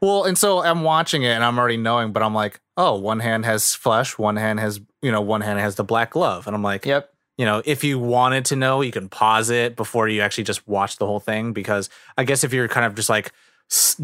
[0.00, 3.20] Well, and so I'm watching it and I'm already knowing, but I'm like, oh, one
[3.20, 6.46] hand has flesh, one hand has, you know, one hand has the black glove.
[6.46, 7.10] And I'm like, Yep.
[7.36, 10.66] you know, if you wanted to know, you can pause it before you actually just
[10.66, 11.52] watch the whole thing.
[11.52, 13.32] Because I guess if you're kind of just like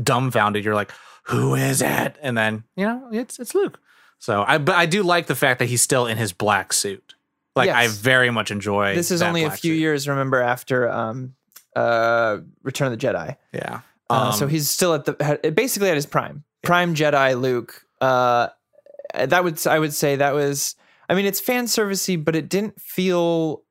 [0.02, 0.90] dumbfounded, you're like,
[1.22, 2.16] who is it?
[2.22, 3.80] And then, you know, it's it's Luke.
[4.18, 7.14] So I but I do like the fact that he's still in his black suit.
[7.54, 9.80] Like I very much enjoy This is only a few suit.
[9.80, 10.08] years.
[10.08, 11.34] Remember after um,
[11.76, 13.36] uh, Return of the Jedi.
[13.52, 13.80] Yeah.
[14.08, 17.84] Uh, so Um, he's still at the basically at his prime, prime Jedi Luke.
[18.00, 18.48] Uh,
[19.14, 20.76] that would I would say that was.
[21.08, 23.64] I mean, it's fan servicey, but it didn't feel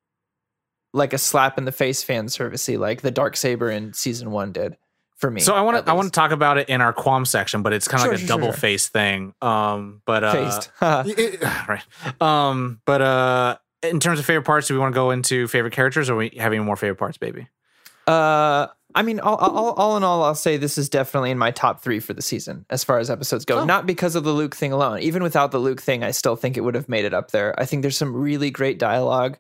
[0.94, 4.52] like a slap in the face fan servicey like the dark saber in season one
[4.52, 4.76] did
[5.22, 5.40] for me.
[5.40, 7.72] So I want to I want to talk about it in our qualm section, but
[7.72, 8.58] it's kind of Sure, like a sure, double sure.
[8.60, 9.34] face thing.
[9.42, 10.72] Um, but uh, faced.
[10.82, 11.84] it- right.
[12.20, 15.74] Um, but uh, in terms of favorite parts, do we want to go into favorite
[15.74, 17.48] characters, or we have any more favorite parts, baby?
[18.08, 21.52] Uh, I mean, all, all, all in all, I'll say this is definitely in my
[21.52, 23.60] top three for the season as far as episodes go.
[23.60, 23.64] Oh.
[23.66, 25.00] Not because of the Luke thing alone.
[25.00, 27.58] Even without the Luke thing, I still think it would have made it up there.
[27.58, 29.38] I think there's some really great dialogue.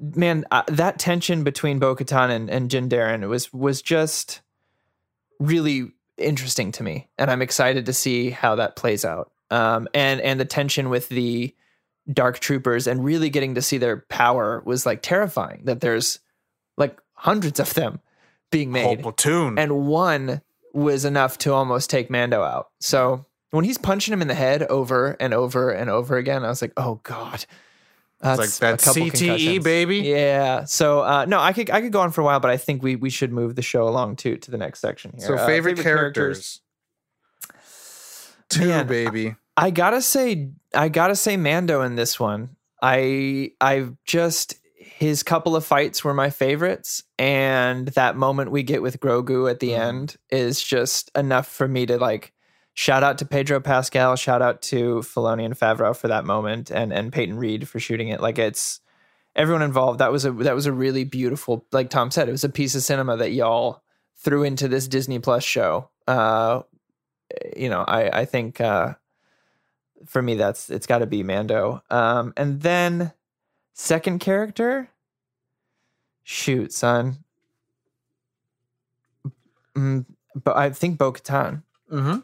[0.00, 4.42] Man, uh, that tension between Bo-Katan and, and Din Djarin was was just
[5.46, 9.32] really interesting to me, and I'm excited to see how that plays out.
[9.50, 11.54] Um, and and the tension with the
[12.10, 15.62] dark troopers and really getting to see their power was like terrifying.
[15.64, 16.20] That there's
[16.76, 18.00] like hundreds of them
[18.50, 19.58] being made, Whole platoon.
[19.58, 20.40] and one
[20.72, 22.70] was enough to almost take Mando out.
[22.80, 26.48] So when he's punching him in the head over and over and over again, I
[26.48, 27.44] was like, oh god,
[28.22, 29.64] that's like that CTE, concussions.
[29.64, 29.98] baby.
[29.98, 30.64] Yeah.
[30.64, 32.82] So uh, no, I could I could go on for a while, but I think
[32.82, 35.26] we we should move the show along to to the next section here.
[35.26, 36.60] So Uh, favorite, characters.
[38.48, 39.34] Two, Man, baby.
[39.56, 42.56] I gotta say, I gotta say, Mando in this one.
[42.82, 48.82] I I've just his couple of fights were my favorites, and that moment we get
[48.82, 49.78] with Grogu at the Mhm.
[49.78, 52.32] end is just enough for me to like
[52.74, 56.92] shout out to Pedro Pascal, shout out to Filoni and Favreau for that moment, and
[56.92, 58.20] and Peyton Reed for shooting it.
[58.20, 58.80] Like it's
[59.36, 59.98] everyone involved.
[60.00, 62.74] That was a that was a really beautiful, like Tom said, it was a piece
[62.74, 63.82] of cinema that y'all
[64.16, 65.90] threw into this Disney Plus show.
[66.06, 66.62] Uh,
[67.56, 68.60] you know, I I think.
[68.60, 68.94] uh
[70.06, 71.80] for me that's it's got to be Mando.
[71.88, 73.12] Um, and then
[73.72, 74.88] second character,
[76.24, 77.18] shoot, son.
[79.76, 81.62] Mm, but I think Bo-Katan.
[81.90, 82.18] Mm-hmm.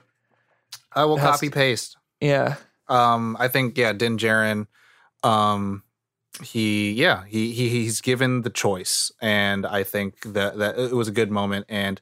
[0.93, 1.97] I will has copy paste.
[2.21, 2.57] Yeah,
[2.89, 4.67] Um, I think yeah, Din Djarin.
[5.23, 5.83] Um,
[6.43, 11.09] he yeah he, he he's given the choice, and I think that that it was
[11.09, 11.67] a good moment.
[11.69, 12.01] And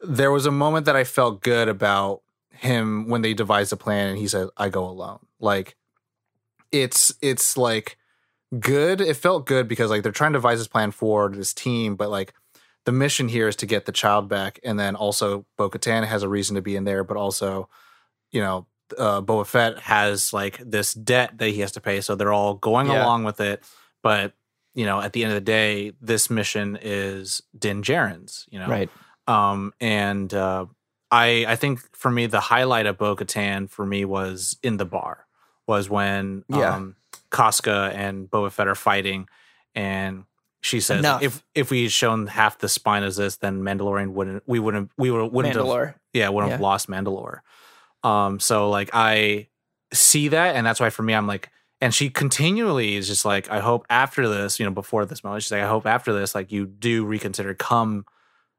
[0.00, 4.08] there was a moment that I felt good about him when they devised a plan,
[4.08, 5.76] and he said, "I go alone." Like
[6.72, 7.96] it's it's like
[8.58, 9.00] good.
[9.00, 12.10] It felt good because like they're trying to devise this plan for this team, but
[12.10, 12.34] like
[12.84, 16.22] the mission here is to get the child back, and then also Bo Katan has
[16.22, 17.68] a reason to be in there, but also,
[18.32, 22.14] you know, uh, Boba Fett has like this debt that he has to pay, so
[22.14, 23.02] they're all going Yeah.
[23.04, 23.62] along with it.
[24.02, 24.32] But
[24.74, 28.46] you know, at the end of the day, this mission is Din Djarin's.
[28.50, 28.90] You know, Right.
[29.26, 30.66] um, and uh,
[31.10, 34.84] I I think for me the highlight of Bo Katan for me was in the
[34.86, 35.26] bar
[35.66, 36.74] was when Yeah.
[36.76, 36.96] um,
[37.30, 39.28] Koska and Boba Fett are fighting,
[39.74, 40.24] and
[40.62, 41.22] she says Enough.
[41.22, 44.90] if if we had shown half the spine as this, then Mandalorian wouldn't we wouldn't
[44.96, 45.94] we would wouldn't have Mandalore.
[46.12, 47.40] yeah wouldn't have lost Mandalore.
[48.02, 49.48] Um, so like I
[49.92, 51.50] see that, and that's why for me I'm like.
[51.80, 55.44] And she continually is just like, I hope after this, you know, before this moment,
[55.44, 58.04] she's like, I hope after this, like, you do reconsider, come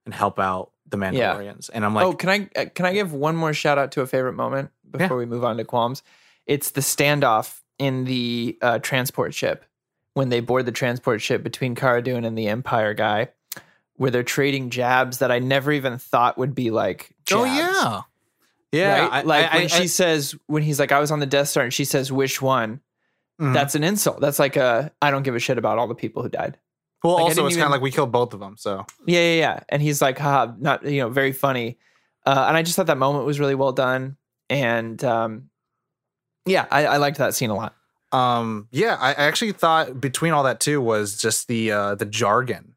[0.06, 1.36] and help out the Yeah.
[1.36, 1.70] Mandalorians.
[1.74, 4.02] And I'm like, oh, can I uh, can I give one more shout out to
[4.02, 6.02] a favorite moment before we move on to qualms?
[6.46, 9.66] It's the standoff in the uh, transport ship
[10.14, 13.28] when they board the transport ship between Cara Dune and the Empire guy,
[13.98, 17.12] where they're trading jabs that I never even thought would be like.
[17.34, 18.02] oh yeah,
[18.72, 19.00] yeah.
[19.02, 19.12] right?
[19.12, 21.50] I- like I- when I- she says when he's like I was on the Death
[21.50, 22.82] Star and she says which one.
[23.42, 23.54] Mhm.
[23.54, 24.20] That's an insult.
[24.22, 26.58] That's like a I don't give a shit about all the people who died.
[27.04, 27.16] well.
[27.16, 28.56] like, also, it's kind of like we killed both of them.
[28.58, 29.60] So Yeah, yeah, yeah.
[29.70, 31.78] And he's like, haha, not, you know, very funny.
[32.26, 34.18] Uh, and I just thought that moment was really well done.
[34.50, 35.50] And um,
[36.46, 37.76] yeah, I, I liked that scene a lot.
[38.12, 42.06] um yeah i I actually thought between all that too was just the uh the
[42.08, 42.74] jargon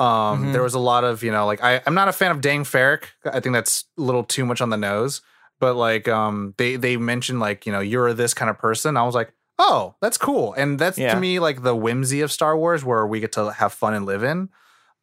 [0.00, 0.52] um Mhm.
[0.52, 2.66] there was a lot of you know like I, i'm not a fan of Dank
[2.66, 3.04] Farrik.
[3.24, 5.20] i think that's a little too much on the nose
[5.60, 9.02] but like um they they mentioned like you know you're this kind of person i
[9.04, 11.14] was like oh that's cool and that's Yeah.
[11.14, 14.06] to me like the whimsy of star wars where we get to have fun and
[14.06, 14.48] live in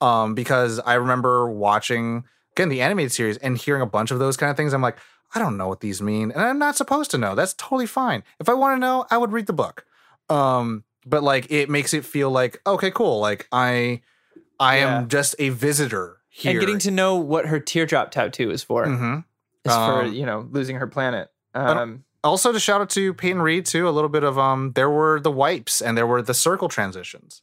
[0.02, 2.24] um because i remember watching
[2.54, 4.98] again the animated series and hearing a bunch of those kind of things i'm like
[5.32, 7.36] I don't know what these mean, and I'm not supposed to know.
[7.36, 8.24] That's totally fine.
[8.40, 9.86] If I want to know, I would read the book.
[10.28, 13.20] Um, but like it makes it feel like okay, cool.
[13.20, 14.02] Like I,
[14.60, 15.00] I Yeah.
[15.00, 16.52] am just a visitor here.
[16.52, 19.24] And getting to know what her teardrop tattoo is for Mhm.
[19.66, 21.30] is for, Um, you know, losing her planet.
[21.54, 23.88] Um, Also, to shout out to Peyton Reed too.
[23.88, 27.42] A little bit of um, there were the wipes and there were the circle transitions,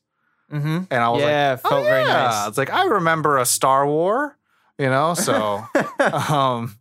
[0.52, 0.86] mhm.
[0.90, 2.12] and I was Yeah, like, felt oh, very yeah.
[2.12, 2.48] nice.
[2.48, 4.36] It's like I remember a Star War,
[4.78, 5.14] you know.
[5.14, 5.64] So
[6.28, 6.76] um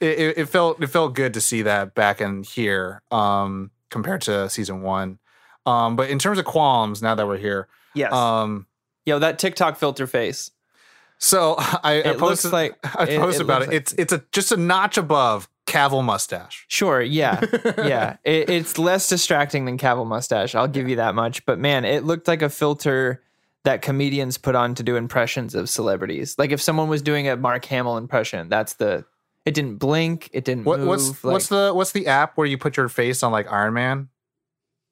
[0.00, 4.20] it, it, it felt it felt good to see that back in here um compared
[4.22, 5.18] to season one
[5.66, 8.12] um but in terms of qualms now that we're here yes.
[8.12, 8.66] um
[9.10, 10.50] Yo, that TikTok filter face.
[11.18, 14.12] so i, I It posted like- i it- posted it about it like- it's it's
[14.12, 17.00] a just a notch above cavill mustache Sure.
[17.02, 17.40] Yeah.
[17.78, 18.16] yeah.
[18.24, 20.54] It, it's less distracting than Cavill mustache.
[20.56, 21.44] I'll give you that much.
[21.46, 23.22] But man, it looked like a filter
[23.64, 26.34] that comedians put on to do impressions of celebrities.
[26.38, 29.04] Like if someone was doing a Mark Hamill impression, that's the.
[29.46, 30.28] It didn't blink.
[30.32, 30.88] It didn't what, move.
[30.88, 33.74] what's like- what's the what's the app where you put your face on like iron
[33.74, 34.08] man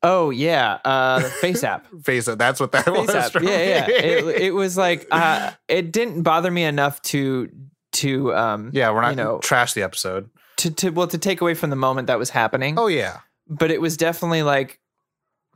[0.03, 1.87] Oh yeah, uh, Face app.
[2.03, 3.35] face that's what that Face was app.
[3.43, 3.89] Yeah, yeah.
[3.89, 7.51] It, it was like uh, it didn't bother me enough to
[7.93, 10.31] to um yeah we're not you know- trash the episode.
[10.59, 12.79] to to well to take away from the moment that was happening.
[12.79, 13.19] oh yeah.
[13.49, 14.79] But it was definitely like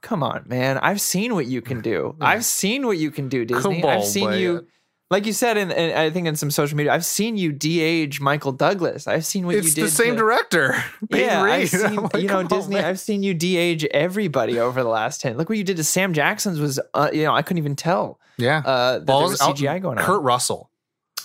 [0.01, 0.79] come on man.
[0.79, 2.17] I've seen what you can do.
[2.21, 3.81] I've seen what you can do disney.
[3.81, 4.67] Come i've seen you
[5.13, 8.21] like you said in, in i think in some social media i've seen you de-age
[8.21, 11.53] michael douglas i've seen what it's you did It's the same to- director yeah, Reed.
[11.63, 12.79] I've seen, like, you know, come on, Disney.
[12.81, 15.37] I've seen you de-age everybody over the last ten.
[15.37, 16.59] Look what you did to Sam Jackson's.
[16.59, 19.57] Was uh, you know I couldn't even tell yeah uh, that there Balls was out-
[19.57, 20.05] CGI going on.
[20.05, 20.71] Kurt Russell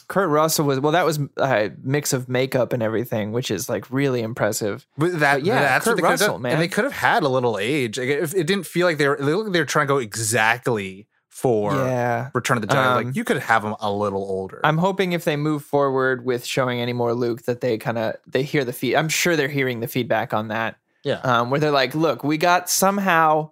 [0.07, 0.93] Kurt Russell was well.
[0.93, 4.87] That was a mix of makeup and everything, which is like really impressive.
[4.97, 6.53] But that, But yeah, that's Kurt what they Russell, man.
[6.53, 7.97] And they could have had a little age.
[7.99, 9.93] Like, if it didn't feel like they were, it looked like they were trying to
[9.93, 12.83] go exactly for yeah, Return of the Jedi.
[12.83, 14.59] Um, like you could have them a little older.
[14.63, 18.15] I'm hoping if they move forward with showing any more Luke, that they kind of
[18.25, 18.95] they hear the feed.
[18.95, 20.77] I'm sure they're hearing the feedback on that.
[21.03, 21.19] yeah.
[21.19, 23.51] Um, where they're like, "Look, we got somehow,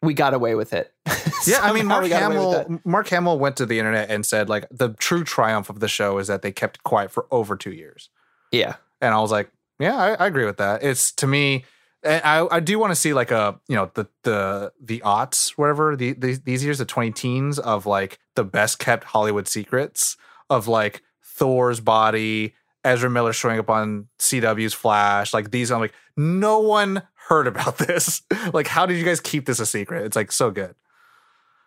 [0.00, 0.90] we got away with it."
[1.46, 2.66] yeah, I mean, Mark we got away with that.
[2.66, 2.80] Hamill.
[2.86, 6.16] Mark Hamill went to the internet and said like the true triumph of the show
[6.16, 8.08] is that they kept quiet for over two years.
[8.52, 10.82] Yeah, And I was like, yeah, I, I agree with that.
[10.82, 11.64] It's to me, and
[12.06, 15.96] I, I do want to see like a you know the the the aughts whatever
[15.96, 20.16] the, the these years the twenty teens of like the best kept Hollywood secrets
[20.50, 25.70] of like Thor's body, Ezra Miller showing up on CW's Flash, like these.
[25.72, 28.22] I'm like, no one heard about this.
[28.52, 30.04] like, how did you guys keep this a secret?
[30.06, 30.74] It's like so good.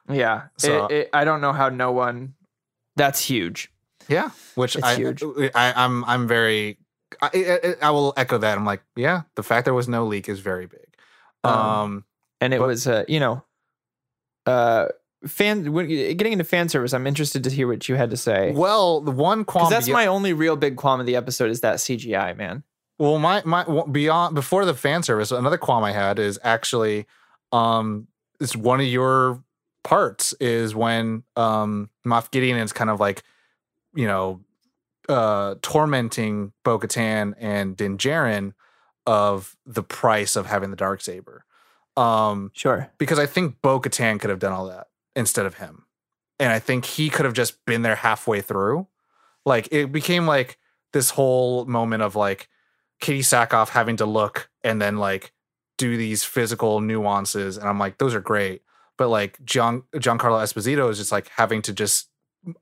[0.10, 0.43] yeah.
[0.58, 2.34] So- It- it- I don't know how no one.
[2.95, 3.71] That's huge.
[4.08, 5.21] Yeah, which It's I, huge.
[5.54, 6.80] I I'm I'm very.
[7.22, 7.30] I,
[7.82, 8.58] I, I will echo that.
[8.58, 10.88] I'm like, yeah, the fact there was no leak is very big.
[11.43, 12.06] Um, um
[12.41, 13.43] and it But- was uh, you know
[14.45, 14.88] uh
[15.28, 18.54] fan when, getting into fan service i'm interested to hear what you had to say
[18.56, 19.65] Well, the one qualm.
[19.69, 22.63] because that's my only real big qualm of the episode is that cgi man
[22.98, 25.32] well, my my beyond before the fan service.
[25.32, 27.06] Another qualm I had is actually,
[27.54, 28.08] um,
[28.41, 29.41] it's one of your
[29.86, 33.24] parts is when um Moff Gideon is kind of like,
[33.95, 34.41] you know,
[35.10, 38.54] uh tormenting Bo Katan and Din Djarin
[39.06, 41.45] of the price of having the dark saber.
[41.98, 42.89] Um Sure.
[42.98, 45.86] because I think Bo Katan could have done all that instead of him.
[46.39, 48.88] And I think he could have just been there halfway through.
[49.45, 50.58] Like it became like
[50.93, 52.48] this whole moment of like
[53.02, 55.34] Kitty Sackhoff having to look and then like
[55.78, 57.58] do these physical nuances.
[57.58, 58.62] And I'm like, those are great.
[58.98, 62.10] But like John Giancarlo Esposito is just like having to just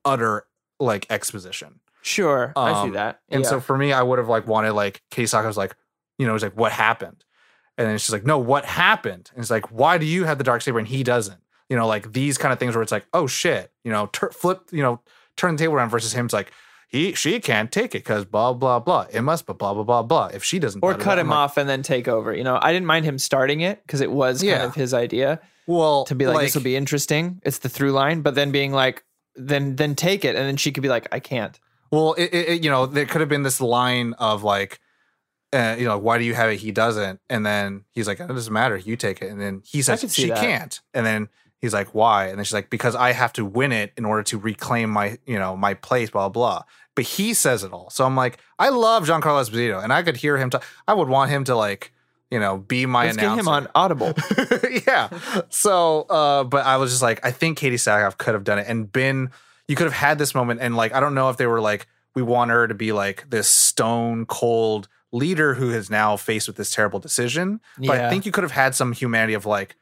[0.04, 0.46] utter
[0.80, 1.80] like exposition.
[2.02, 2.52] Sure.
[2.56, 3.20] I see Um, that.
[3.28, 3.48] And Yeah.
[3.50, 5.74] so for me, I would have like wanted like Sackhoff's like,
[6.18, 7.24] you know, it's like, what happened?
[7.76, 9.30] And then she's like, no, what happened?
[9.34, 11.40] And it's like, why do you have the dark saber and he doesn't?
[11.68, 14.30] You know, like these kind of things where it's like, oh shit, you know, tur
[14.30, 15.00] flip, you know,
[15.36, 16.24] turn the table around versus him.
[16.24, 16.50] It's like
[16.88, 19.06] he she can't take it because blah blah blah.
[19.12, 20.26] It must, but blah blah blah blah.
[20.32, 22.34] If she doesn't, or cut him like, off and then take over.
[22.34, 24.64] You know, I didn't mind him starting it because it was kind Yeah.
[24.64, 27.40] of his idea Well, to be like, this will be interesting.
[27.44, 29.04] It's the through line, but then being like,
[29.36, 31.60] then then take it, and then she could be like, I can't.
[31.90, 34.80] Well, it, it, you know, there could have been this line of like,
[35.52, 36.56] uh, you know, why do you have it?
[36.56, 38.76] He doesn't, and then he's like, it doesn't matter.
[38.76, 40.38] You take it, and then he says see she that.
[40.38, 41.28] can't, and then
[41.60, 42.26] he's like, why?
[42.26, 45.18] And then she's like, because I have to win it in order to reclaim my,
[45.26, 46.64] you know, my place, blah blah.
[46.94, 50.16] But he says it all, so I'm like, I love Giancarlo Esposito, and I could
[50.18, 50.50] hear him.
[50.50, 50.64] talk.
[50.86, 51.92] I would want him to like,
[52.30, 53.40] you know, be my Let's get announcer.
[53.40, 54.12] him on Audible.
[54.86, 55.08] yeah.
[55.48, 58.66] So, uh, but I was just like, I think Katee Sackhoff could have done it
[58.68, 59.30] and been,
[59.68, 60.60] you could have had this moment.
[60.60, 63.28] And like, I don't know if they were like, we want her to be like
[63.30, 67.60] this stone cold leader who is now faced with this terrible decision.
[67.78, 69.76] But I think you could have had some humanity of like,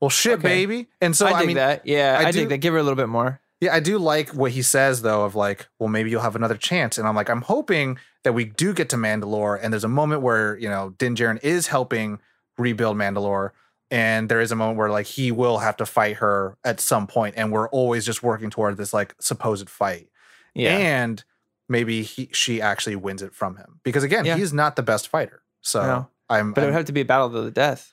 [0.00, 0.42] well, shit, Okay.
[0.48, 0.88] baby.
[1.00, 1.86] And so, I I, dig mean, that.
[1.86, 2.58] Yeah, I I, do- dig that.
[2.58, 3.40] Give her a little bit more.
[3.60, 6.56] yeah, I do like what he says though of like, well, maybe you'll have another
[6.56, 6.98] chance.
[6.98, 10.22] And I'm like, I'm hoping that we do get to Mandalore and there's a moment
[10.22, 12.18] where, you know, Din Djarin is helping
[12.58, 13.50] rebuild Mandalore.
[13.94, 17.06] And there is a moment where like he will have to fight her at some
[17.06, 20.08] point, and we're always just working toward this like supposed fight.
[20.54, 20.76] Yeah.
[20.76, 21.22] And
[21.68, 23.80] maybe he she actually wins it from him.
[23.84, 24.36] Because again, Yeah.
[24.36, 25.42] he's not the best fighter.
[25.60, 26.08] So No.
[26.28, 27.92] I'm, but it would have to be a battle to the death.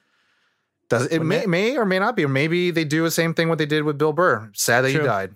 [0.89, 1.49] does it may, it?
[1.49, 3.97] may or may not be, maybe they do the same thing what they did with
[3.97, 4.49] Bill Burr.
[4.53, 5.01] Sad that True.
[5.01, 5.35] he died,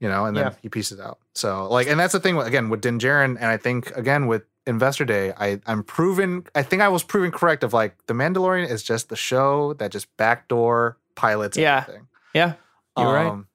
[0.00, 0.54] you know, and then Yeah.
[0.62, 1.18] he pieces out.
[1.34, 4.44] So like, and that's the thing again with Din Djarin, and I think again with
[4.66, 6.44] Investor Day, I I'm proven.
[6.54, 9.90] I think I was proven correct of like the Mandalorian is just the show that
[9.90, 11.82] just backdoor pilots Yeah.
[11.82, 12.06] everything.
[12.34, 12.54] Yeah.
[12.96, 13.26] You're right.
[13.26, 13.46] Um,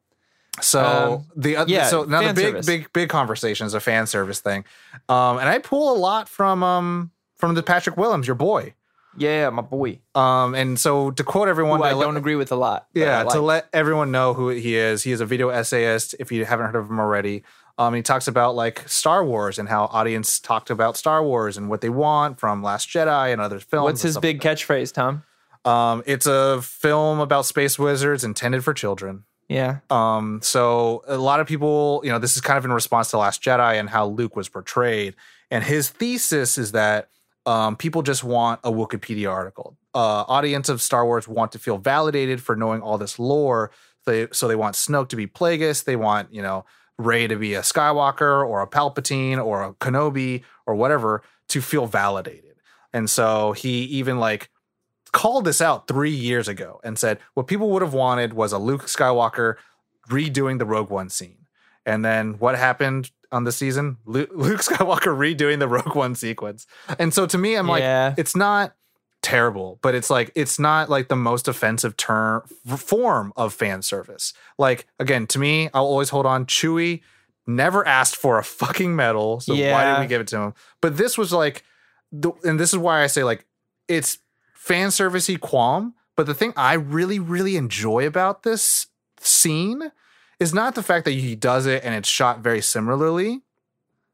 [0.60, 2.66] So Um, the other, yeah, so now the big service.
[2.66, 4.66] big big conversation is a fan service thing,
[5.08, 8.74] um, and I pull a lot from um from the Patrick Willems, your boy.
[9.20, 10.00] Yeah, my boy.
[10.16, 12.88] Um, and so to quote everyone, Who I to don't agree with a lot.
[12.94, 15.04] yeah, I to let everyone know who he is.
[15.04, 16.16] He is a video essayist.
[16.20, 17.44] If you haven't heard of him already,
[17.78, 21.70] um, he talks about like Star Wars and how audience talked about Star Wars and
[21.70, 23.84] what they want from Last Jedi and other films.
[23.84, 25.24] What's his big like catchphrase, Tom?
[25.64, 29.26] Um, it's a film about space wizards intended for children.
[29.50, 29.80] Yeah.
[29.90, 33.18] Um, so a lot of people, you know, this is kind of in response to
[33.18, 35.16] Last Jedi and how Luke was portrayed.
[35.52, 37.10] And his thesis is that
[37.46, 39.78] um, people just want a Wikipedia article.
[39.94, 43.72] Uh, audience of Star Wars want to feel validated for knowing all this lore.
[44.06, 45.84] They, so they want Snoke to be Plagueis.
[45.84, 46.66] They want, you know,
[46.98, 51.86] Rey to be a Skywalker or a Palpatine or a Kenobi or whatever to feel
[51.86, 52.56] validated.
[52.94, 54.50] And so he even like
[55.12, 58.58] called this out three years ago and said what people would have wanted was a
[58.58, 59.56] Luke Skywalker
[60.10, 61.46] redoing the Rogue One scene.
[61.86, 63.98] And then what happened on the season?
[64.06, 66.66] Luke, Skywalker redoing the Rogue One sequence.
[66.98, 68.14] And so to me, I'm like, Yeah.
[68.18, 68.74] it's not
[69.28, 72.44] terrible, but it's like it's not like the most offensive term
[72.78, 74.32] form of fan service.
[74.58, 76.46] Like again, to me, I'll always hold on.
[76.46, 77.02] Chewie
[77.46, 80.54] never asked for a fucking medal, so why did we give it to him?
[80.80, 81.66] But this was like,
[82.10, 83.46] the, and this is why I say like
[83.90, 84.20] it's
[84.54, 85.94] fan servicey qualm.
[86.16, 88.88] But the thing I really, really enjoy about this
[89.20, 89.92] scene
[90.40, 93.42] is not the fact that he does it and it's shot very similarly,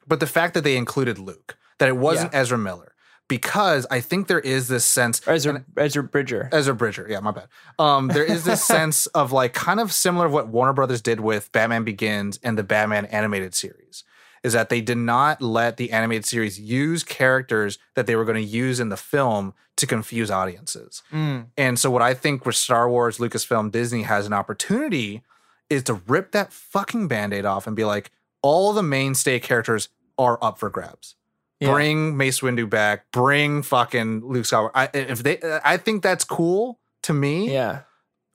[0.08, 2.93] but the fact that they included Luke, that it wasn't Ezra Miller.
[3.34, 6.50] Because I think there is this sense Ezra, Ezra Bridger.
[6.52, 7.48] Ezra Bridger, yeah, my bad.
[7.80, 11.20] Um, there is this sense of like kind of similar to what Warner Brothers did
[11.20, 14.04] with Batman Begins and the Batman animated series,
[14.44, 18.36] is that they did not let the animated series use characters that they were going
[18.36, 21.02] to use in the film to confuse audiences.
[21.12, 21.48] Mm.
[21.58, 25.24] And so, what I think with Star Wars, Lucasfilm, Disney has an opportunity
[25.72, 28.12] is to rip that fucking band aid off and be like,
[28.44, 31.16] all the mainstay characters are up for grabs.
[31.64, 31.72] Yeah.
[31.72, 33.12] Bring Mace Windu back.
[33.12, 34.72] Bring fucking Luke Skywalker.
[34.76, 37.82] I, if they, I think that's cool to me Yeah.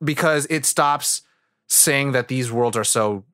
[0.03, 1.23] because it stops
[1.69, 3.25] saying that these worlds are so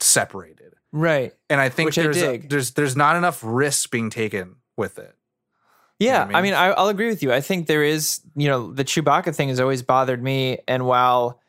[0.00, 0.74] separated.
[0.92, 1.32] Right.
[1.50, 2.48] And I think Which there's dig.
[2.50, 5.14] there's there's not enough risk being taken with it.
[6.00, 7.32] know Yeah, what I I mean, I, I'll agree with you.
[7.32, 11.40] I think there is, you know, the Chewbacca thing has always bothered me, and while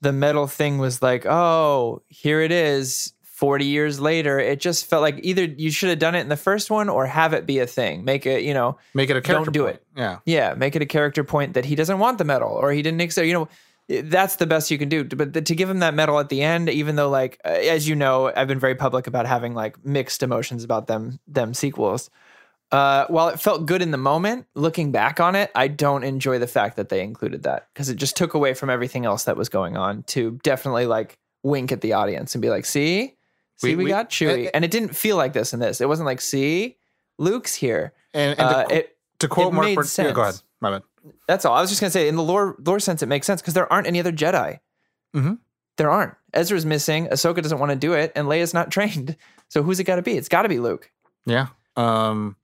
[0.00, 3.13] the metal thing was like, oh, here it is.
[3.44, 6.36] 40 years later, it just felt like either you should have done it in the
[6.36, 8.02] first one or have it be a thing.
[8.02, 9.44] Make it, you know, Make it a character.
[9.44, 9.76] Don't do point.
[9.76, 9.86] it.
[9.94, 10.18] Yeah.
[10.24, 13.02] yeah, make it a character point that he doesn't want the medal or he didn't
[13.02, 13.48] accept, you know,
[13.86, 15.04] that's the best you can do.
[15.04, 17.94] But to give him that medal at the end, even though, like, uh, as you
[17.94, 22.08] know, I've been very public about having like mixed emotions about them, them sequels.
[22.72, 26.38] Uh, while it felt good in the moment, looking back on it, I don't enjoy
[26.38, 29.36] the fact that they included that because it just took away from everything else that
[29.36, 33.14] was going on to definitely like wink at the audience and be like, see,
[33.56, 34.46] see, We- we, we- got Chewie.
[34.46, 35.80] uh, and it didn't feel like this in this.
[35.80, 36.76] It wasn't like, see,
[37.18, 37.92] Luke's here.
[38.12, 40.40] And, and Uh, to, it, to quote it Mark, made Bur- yeah, go ahead.
[40.60, 40.82] My bad.
[41.28, 41.54] that's all.
[41.54, 43.70] I was just gonna say, in the lore lore sense, it makes sense because there
[43.72, 44.60] aren't any other Jedi.
[45.14, 45.38] Mhm.
[45.76, 46.14] There aren't.
[46.32, 47.06] Ezra's missing.
[47.08, 49.16] Ahsoka doesn't want to do it, and Leia's not trained.
[49.48, 50.16] So who's it got to be?
[50.16, 50.90] It's got to be Luke.
[51.26, 51.48] Yeah.
[51.76, 52.36] Um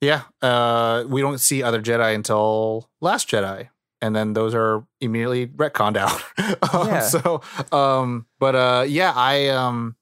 [0.00, 0.22] yeah.
[0.42, 3.68] Uh we don't see other Jedi until Last Jedi.
[4.00, 6.22] And then those are immediately retconned out.
[6.74, 7.00] Um, Yeah.
[7.00, 7.40] So
[7.72, 9.96] um but uh yeah, I um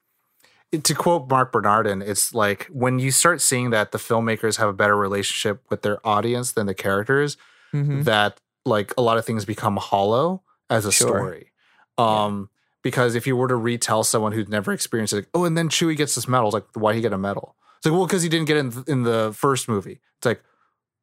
[0.72, 4.72] to quote Mark Bernardin, it's like when you start seeing that the filmmakers have a
[4.72, 7.36] better relationship with their audience than the characters,
[7.74, 8.04] Mhm.
[8.04, 11.08] that like a lot of things become hollow as a Sure.
[11.08, 11.52] story.
[11.98, 12.48] Um,
[12.82, 15.68] because if you were to retell someone who'd never experienced it, like, oh, and then
[15.68, 17.54] Chewie gets this medal, it's like, why he get a medal?
[17.78, 20.00] It's like, well, because he didn't get it in, th- in the first movie.
[20.18, 20.42] It's like,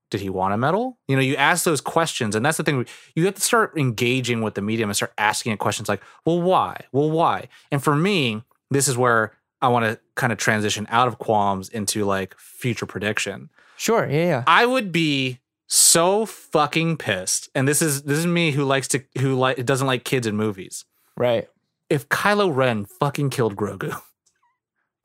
[0.10, 0.98] did he want a medal?
[1.08, 2.86] You know, you ask those questions, and that's the thing.
[3.16, 6.42] You have to start engaging with the medium and start asking it questions like, well,
[6.42, 6.86] why?
[6.92, 7.48] Well, why?
[7.72, 11.70] And for me, this is where I want to kind of transition out of qualms
[11.70, 13.50] into like future prediction.
[13.78, 14.08] Sure.
[14.10, 14.26] Yeah.
[14.26, 14.44] Yeah.
[14.48, 17.50] I would be so fucking pissed.
[17.56, 20.36] And this is this is me who likes to who like doesn't like kids in
[20.36, 20.86] movies.
[21.18, 21.48] Right.
[21.90, 24.00] If Kylo Ren fucking killed Grogu,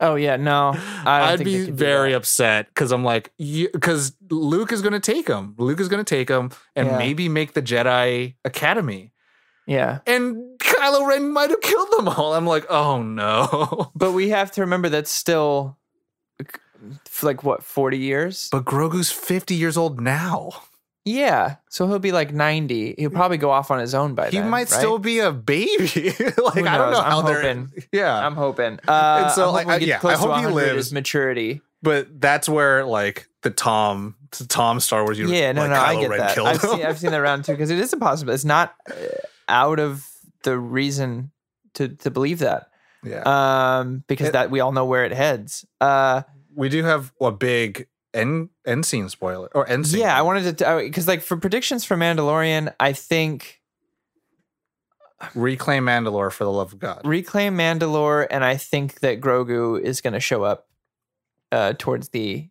[0.01, 0.35] Oh yeah.
[0.35, 0.73] No.
[1.05, 4.93] I I'd be they could do very upset because I'm like, because Luke is going
[4.93, 5.55] to take him.
[5.57, 6.97] Luke is going to take him and Yeah.
[6.97, 9.13] maybe make the Jedi Academy.
[9.67, 9.99] Yeah.
[10.05, 12.33] And Kylo Ren might have killed them all.
[12.33, 13.91] I'm like, oh no.
[13.95, 15.77] But we have to remember that's still
[17.23, 18.49] like what forty years.
[18.51, 20.51] But Grogu's 50 years old now.
[21.03, 21.57] Yeah.
[21.69, 22.95] So he'll be like ninety.
[22.97, 24.45] He'll probably go off on his own by He then.
[24.45, 24.79] He might right?
[24.79, 25.75] still be a baby.
[26.43, 27.41] like I don't know I'm how they're.
[27.41, 27.71] hoping.
[27.91, 28.25] Yeah.
[28.25, 28.79] I'm hoping.
[28.87, 30.91] Uh, And so, I'm like, I- yeah, I hope he lives.
[30.91, 31.61] maturity.
[31.83, 35.37] But that's where like the Tom, the Tom Star Wars universe.
[35.37, 36.37] Yeah, no, like, no, I get Ren that.
[36.39, 38.33] I've seen, I've seen that round too because it is impossible.
[38.33, 38.93] It's not uh,
[39.47, 40.09] out of
[40.45, 41.31] the reason
[41.73, 42.69] to to believe that,
[43.03, 45.65] yeah, um, because It- that we all know where it heads.
[45.81, 46.21] Uh,
[46.55, 49.99] we do have a big end end scene spoiler or end scene.
[49.99, 53.61] yeah, I wanted to because like for predictions for Mandalorian, I think
[55.33, 57.01] reclaim Mandalore for the love of God.
[57.03, 60.67] reclaim Mandalore, and I think that Grogu is going to show up
[61.51, 62.49] uh, towards the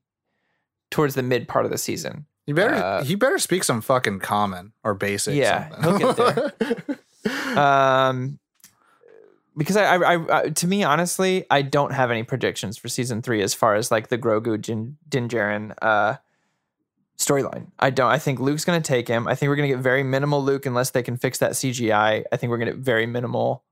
[0.90, 2.26] towards the mid part of the season.
[2.46, 5.34] You better uh, he better speak some fucking common or basic.
[5.34, 5.98] Yeah, something.
[6.00, 6.98] he'll get
[7.56, 8.38] um
[9.56, 13.42] because I, I, I to me honestly i don't have any predictions for season three
[13.42, 16.16] as far as like the grogu Din, Din Djarin, uh
[17.16, 17.68] storyline.
[17.78, 19.28] I don't i think luke's gonna take him.
[19.28, 22.36] I think we're gonna get very minimal luke unless they can fix that cgi i.
[22.36, 23.62] Think we're gonna get very minimal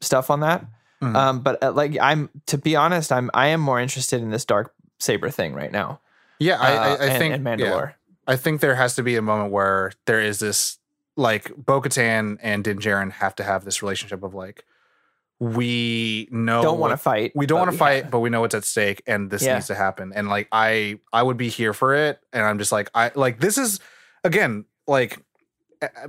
[0.00, 0.64] stuff on that.
[1.02, 1.14] Mhm.
[1.16, 4.44] um but uh, like i'm to be honest i'm i am more interested in this
[4.44, 6.00] dark saber thing right now.
[6.38, 7.90] Yeah, I, I, uh, I and- think and yeah.
[8.28, 10.78] I think there has to be a moment where there is this
[11.16, 14.64] like Bo Katan and Din Djarin have to have this relationship of like
[15.38, 18.54] we know don't want to fight we don't want to fight, but we know what's
[18.54, 19.54] at stake and this Yeah.
[19.54, 20.12] needs to happen.
[20.14, 22.20] And like I I would be here for it.
[22.32, 23.78] And I'm just like, I like this is
[24.24, 25.18] again, like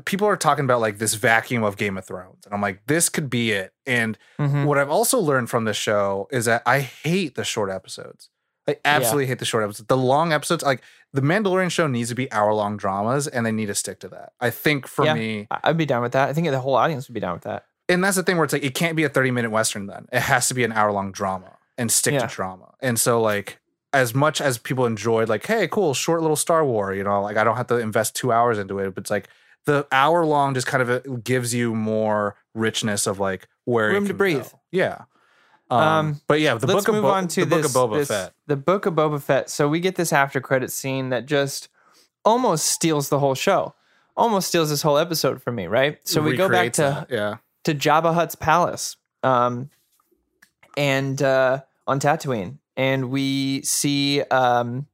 [0.05, 2.45] people are talking about like this vacuum of Game of Thrones.
[2.45, 3.73] And I'm like, this could be it.
[3.85, 4.63] And Mhm.
[4.65, 8.29] what I've also learned from this show is that I hate the short episodes.
[8.67, 9.87] I absolutely hate the short episodes.
[9.87, 10.81] The long episodes, like
[11.13, 14.09] the Mandalorian show needs to be hour long dramas and they need to stick to
[14.09, 14.33] that.
[14.41, 15.13] I think for Yeah.
[15.13, 17.43] me, i'd be down with that i think the whole audience would be down with
[17.43, 19.85] that and that's the thing where it's like it can't be a 30 minute western
[19.87, 22.25] then it has to be an hour long drama and stick Yeah.
[22.27, 23.59] to drama and so like
[23.93, 27.37] as much as people enjoyed like hey cool short little star war you know like
[27.37, 29.29] i don't have to invest two hours into it but it's like
[29.65, 34.07] the hour long just kind of uh, gives you more richness of like where Room
[34.07, 34.43] to breathe.
[34.43, 34.59] go.
[34.71, 35.03] yeah
[35.69, 37.71] um, Um, but yeah the Let's book of move Bo- on to the book of
[37.71, 39.49] boba this- fett The book of Boba Fett.
[39.49, 41.67] So we get this after credit scene that just
[42.23, 43.73] almost steals the whole show.
[44.15, 45.99] Almost steals this whole episode from me, right?
[46.07, 49.69] So we go back to yeah to Jabba Hutt's palace, um,
[50.75, 54.87] and uh, on Tatooine, and we see um,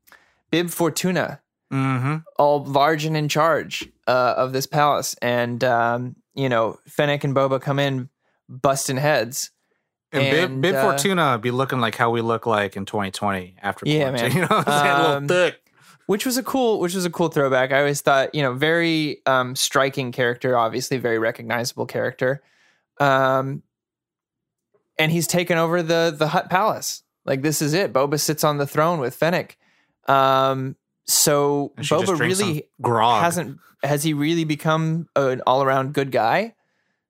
[0.52, 1.40] Bib Fortuna
[1.72, 7.24] mm-hmm all large and in charge uh, of this palace, and um, you know Fennec
[7.24, 8.10] and Boba come in
[8.50, 9.52] busting heads.
[10.14, 13.56] And, Bib, And, Bib uh, Fortuna be looking like how we look like in 2020
[13.62, 14.22] after Yeah, quarantine.
[14.22, 14.32] man.
[14.36, 14.92] You know what I'm saying?
[14.92, 15.60] A Um, little thick.
[16.06, 19.22] which was a cool which was a cool throwback i always thought you know very
[19.26, 22.42] um striking character obviously very recognizable character
[23.00, 23.64] Um,
[25.00, 27.04] and he's taken over the the Hutt Palace.
[27.26, 27.92] Like this is it.
[27.94, 29.58] Boba sits on the throne with Fennec.
[30.08, 30.76] Um,
[31.08, 33.24] so Boba really grog.
[33.24, 36.54] hasn't has he really become an all around good guy?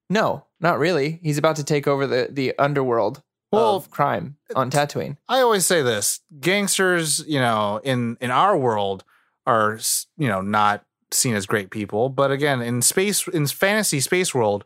[0.10, 1.20] No, not really.
[1.22, 5.18] He's about to take over the the underworld Well, of crime on Tatooine.
[5.30, 9.04] I always say this: gangsters, you know, in in our world
[9.46, 9.78] are
[10.18, 14.64] you know not seen as great people, but again, in space in fantasy space world,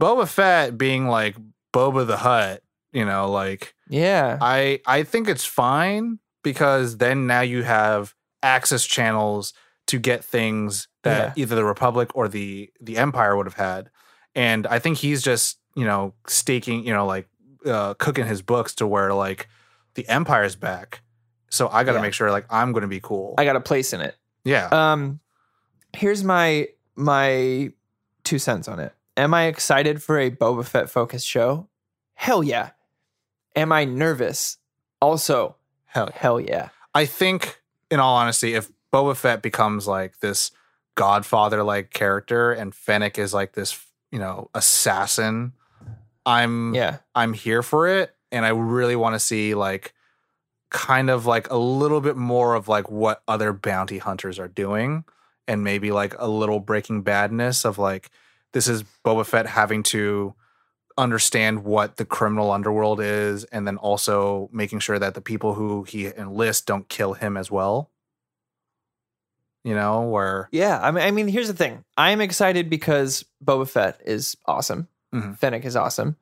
[0.00, 1.36] Boba Fett being like
[1.74, 2.62] Boba the Hutt,
[2.92, 8.84] you know, like Yeah, I I think it's fine because then now you have access
[8.84, 9.52] channels
[9.88, 13.90] to get things that either the Republic or the the Empire would have had,
[14.34, 17.28] and I think he's just you know staking you know like
[17.66, 19.48] uh, cooking his books to where like
[19.94, 21.02] the Empire's back,
[21.50, 22.02] so I got to Yeah.
[22.02, 23.34] make sure like I'm going to be cool.
[23.38, 24.16] I got a place in it.
[24.44, 25.20] yeah, Um,
[25.92, 27.72] here's my my
[28.24, 28.92] two cents on it.
[29.16, 31.68] Am I excited for a Boba Fett focused show?
[32.14, 32.70] Hell yeah.
[33.54, 34.56] Am I nervous?
[35.00, 35.56] Also,
[35.86, 36.18] hell yeah.
[36.18, 36.68] hell yeah.
[36.94, 37.60] I think,
[37.90, 40.50] in all honesty, if Boba Fett becomes like this
[40.94, 45.54] Godfather like character and Fennec is like this, you know, assassin,
[46.24, 46.98] I'm Yeah.
[47.14, 49.94] I'm here for it, and I really want to see like
[50.70, 55.04] kind of like a little bit more of like what other bounty hunters are doing,
[55.48, 58.10] and maybe like a little Breaking Badness of like
[58.52, 60.34] this is Boba Fett having to
[60.98, 65.84] understand what the criminal underworld is, and then also making sure that the people who
[65.84, 67.90] he enlists don't kill him as well.
[69.64, 70.80] You know, where Yeah.
[70.82, 71.84] I mean, I mean, here's the thing.
[71.96, 74.88] I'm excited because Boba Fett is awesome.
[75.14, 75.38] Mhm.
[75.38, 76.16] Fennec is awesome.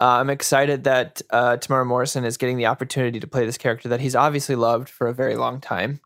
[0.00, 3.88] Uh, I'm excited that uh, Temuera Morrison is getting the opportunity to play this character
[3.88, 6.00] that he's obviously loved for a very long time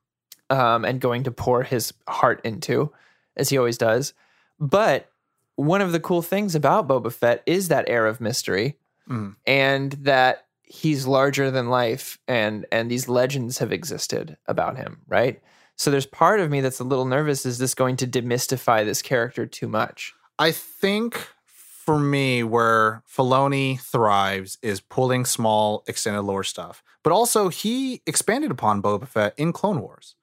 [0.48, 2.92] um, and going to pour his heart into,
[3.36, 4.14] as he always does.
[4.60, 5.10] But
[5.56, 8.78] one of the cool things about Boba Fett is that air of mystery
[9.08, 9.34] Mhm.
[9.46, 15.42] and that he's larger than life and and these legends have existed about him, right?
[15.80, 19.00] So there's part of me that's a little nervous is this going to demystify this
[19.00, 20.12] character too much?
[20.38, 27.48] I think for me, where Filoni thrives is pulling small extended lore stuff, but also
[27.48, 30.16] he expanded upon Boba Fett in Clone Wars.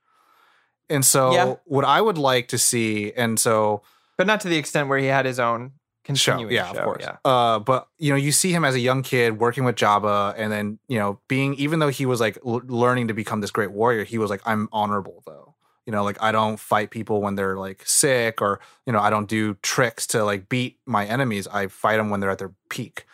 [0.91, 1.55] And so, Yeah.
[1.65, 3.81] what I would like to see, and so
[4.15, 5.71] But not to the extent where he had his own
[6.15, 7.03] show, yeah, show, of course.
[7.03, 7.17] Yeah.
[7.25, 10.51] Uh, but you know, you see him as a young kid working with Jabba, and
[10.51, 13.71] then you know, being even though he was like l- learning to become this great
[13.71, 15.55] warrior, he was like, I'm honorable though.
[15.85, 19.09] You know, like I don't fight people when they're like sick, or you know, I
[19.09, 21.47] don't do tricks to like beat my enemies.
[21.47, 23.05] I fight them when they're at their peak.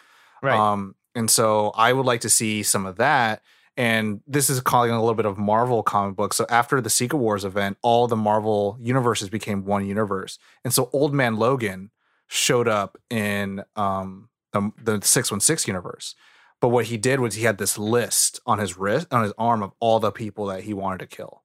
[0.42, 0.58] Right.
[0.58, 3.42] Um, and so I would like to see some of that.
[3.76, 6.36] And this is calling a little bit of Marvel comic books.
[6.38, 10.38] So after the Secret Wars event, all the Marvel universes became one universe.
[10.64, 11.90] And so Old Man Logan
[12.36, 16.16] showed up in um, the, the 616 universe.
[16.60, 19.62] But what he did was he had this list on his wrist, on his arm
[19.62, 21.44] of all the people that he wanted to kill.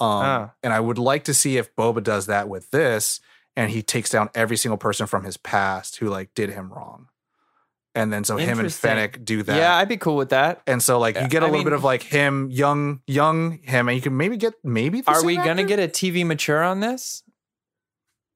[0.00, 0.50] Um, Ah.
[0.62, 3.20] And I would like to see if Boba does that with this
[3.56, 7.08] and he takes down every single person from his past who like did him wrong.
[7.94, 9.56] And then so him and Fennec do that.
[9.56, 10.62] yeah, I'd be cool with that.
[10.66, 13.58] And so like you get a I little mean- bit of like him, young, young
[13.58, 15.00] him, and you can maybe get maybe.
[15.02, 17.22] The Are we gonna get a TV mature on this?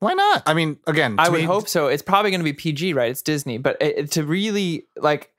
[0.00, 0.42] Why not?
[0.46, 1.86] I mean, again, I would me- hope so.
[1.88, 3.10] It's probably going to be PG, right?
[3.10, 5.32] It's Disney, but it, it- to really like,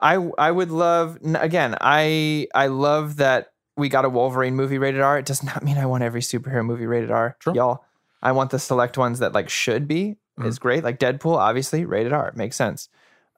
[0.00, 1.76] I I would love again.
[1.80, 5.18] I I love that we got a Wolverine movie rated R.
[5.18, 7.54] It does not mean I want every superhero movie rated R, Sure.
[7.54, 7.84] y'all.
[8.22, 10.16] I want the select ones that like should be.
[10.38, 10.48] Mm-hmm.
[10.48, 10.82] Is great.
[10.82, 12.26] Like Deadpool, obviously rated R.
[12.28, 12.88] It makes sense.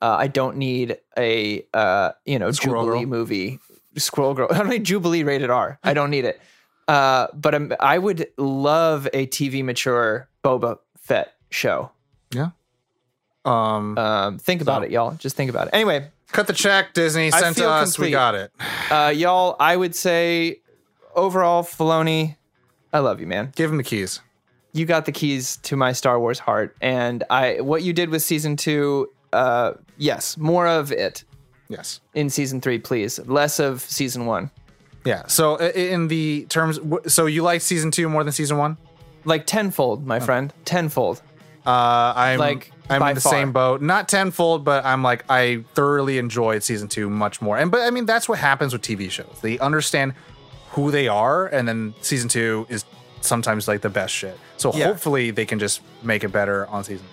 [0.01, 3.09] Uh, I don't need a uh, you know Squirrel Jubilee Girl.
[3.11, 3.59] movie.
[3.99, 4.49] Squirrel Girl.
[4.51, 5.79] I don't need Jubilee rated R.
[5.85, 6.41] I don't need it.
[6.89, 11.91] Uh, but i I would love a TV mature Boba Fett show.
[13.45, 15.13] um, Um, think about So- it, y'all.
[15.13, 15.71] Just think about it.
[15.75, 17.33] Anyway, cut the check, Disney.
[17.33, 17.99] I Send to us.
[17.99, 18.51] We got it.
[18.91, 20.61] uh, y'all, I would say
[21.15, 22.37] overall, Filoni,
[22.93, 23.53] I love you, man.
[23.55, 24.21] Give him the keys.
[24.73, 28.23] You got the keys to my Star Wars heart, and I what you did with
[28.23, 29.09] season two.
[29.33, 31.25] Uh, yes, more of it
[31.69, 32.01] Yes.
[32.15, 33.19] in season three, please.
[33.27, 34.51] Less of season one.
[35.05, 35.27] Yeah.
[35.29, 38.77] So in the terms, so you like season two more than season one?
[39.27, 40.53] Like tenfold, my friend.
[40.64, 41.20] Tenfold.
[41.66, 43.33] Uh, I'm Like, I'm in the far.
[43.33, 43.83] same boat.
[43.83, 47.59] Not tenfold, but I'm like I thoroughly enjoyed season two much more.
[47.59, 49.39] And but I mean that's what happens with TV shows.
[49.43, 50.14] They understand
[50.70, 52.85] who they are, and then season two is
[53.20, 54.39] sometimes like the best shit.
[54.57, 54.87] So Yeah.
[54.87, 57.07] hopefully they can just make it better on season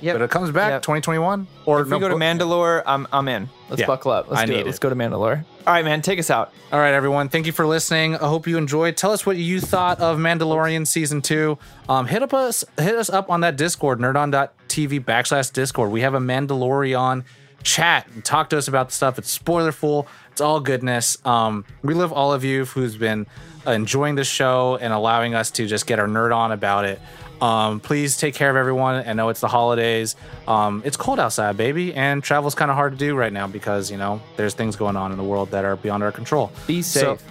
[0.00, 0.14] Yep.
[0.14, 0.82] but it comes back Yep.
[0.82, 3.48] 2021 or If we go to Mandalore, I'm I'm in.
[3.68, 4.28] Let's Yeah, buckle up.
[4.28, 4.66] Let's I do need it.
[4.66, 5.44] Let's go to Mandalore.
[5.66, 6.00] All right, man.
[6.02, 6.52] Take us out.
[6.72, 7.28] All right, everyone.
[7.28, 8.14] Thank you for listening.
[8.16, 8.96] I hope you enjoyed.
[8.96, 11.58] Tell us what you thought of Mandalorian season two.
[11.88, 15.90] Um, hit up us, hit us up on that Discord, nerdon dot backslash discord.
[15.90, 17.24] We have a Mandalorian
[17.62, 19.18] chat and talk to us about the stuff.
[19.18, 20.06] It's spoilerful.
[20.30, 21.18] It's all goodness.
[21.26, 23.26] Um, we love all of you who's been
[23.66, 27.00] enjoying the show and allowing us to just get our nerd on about it.
[27.40, 29.06] Um, please take care of everyone.
[29.06, 30.16] I know it's the holidays.
[30.46, 33.90] Um, it's cold outside, baby, and travel's kind of hard to do right now because
[33.90, 36.50] you know there's things going on in the world that are beyond our control.
[36.66, 37.20] Be safe.
[37.20, 37.26] So,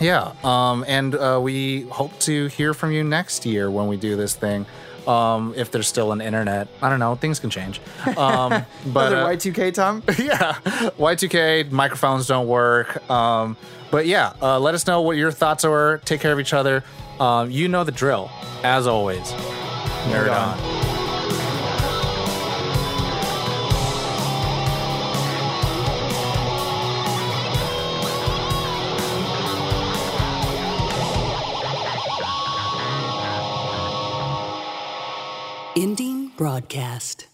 [0.00, 4.16] yeah, um, and uh, we hope to hear from you next year when we do
[4.16, 4.66] this thing.
[5.06, 7.16] Um, if there's still an internet, I don't know.
[7.16, 7.80] Things can change.
[8.16, 10.02] Um, but uh, Y2K, Tom?
[10.18, 10.52] yeah,
[10.98, 13.08] Y2K microphones don't work.
[13.10, 13.56] Um,
[13.90, 15.98] but yeah, uh, let us know what your thoughts are.
[16.04, 16.84] Take care of each other.
[17.22, 18.32] Um, you know the drill.
[18.64, 19.30] As always,
[20.10, 20.58] nerd, Nerd on.
[20.58, 20.72] on.
[35.76, 37.28] Ending broadcast.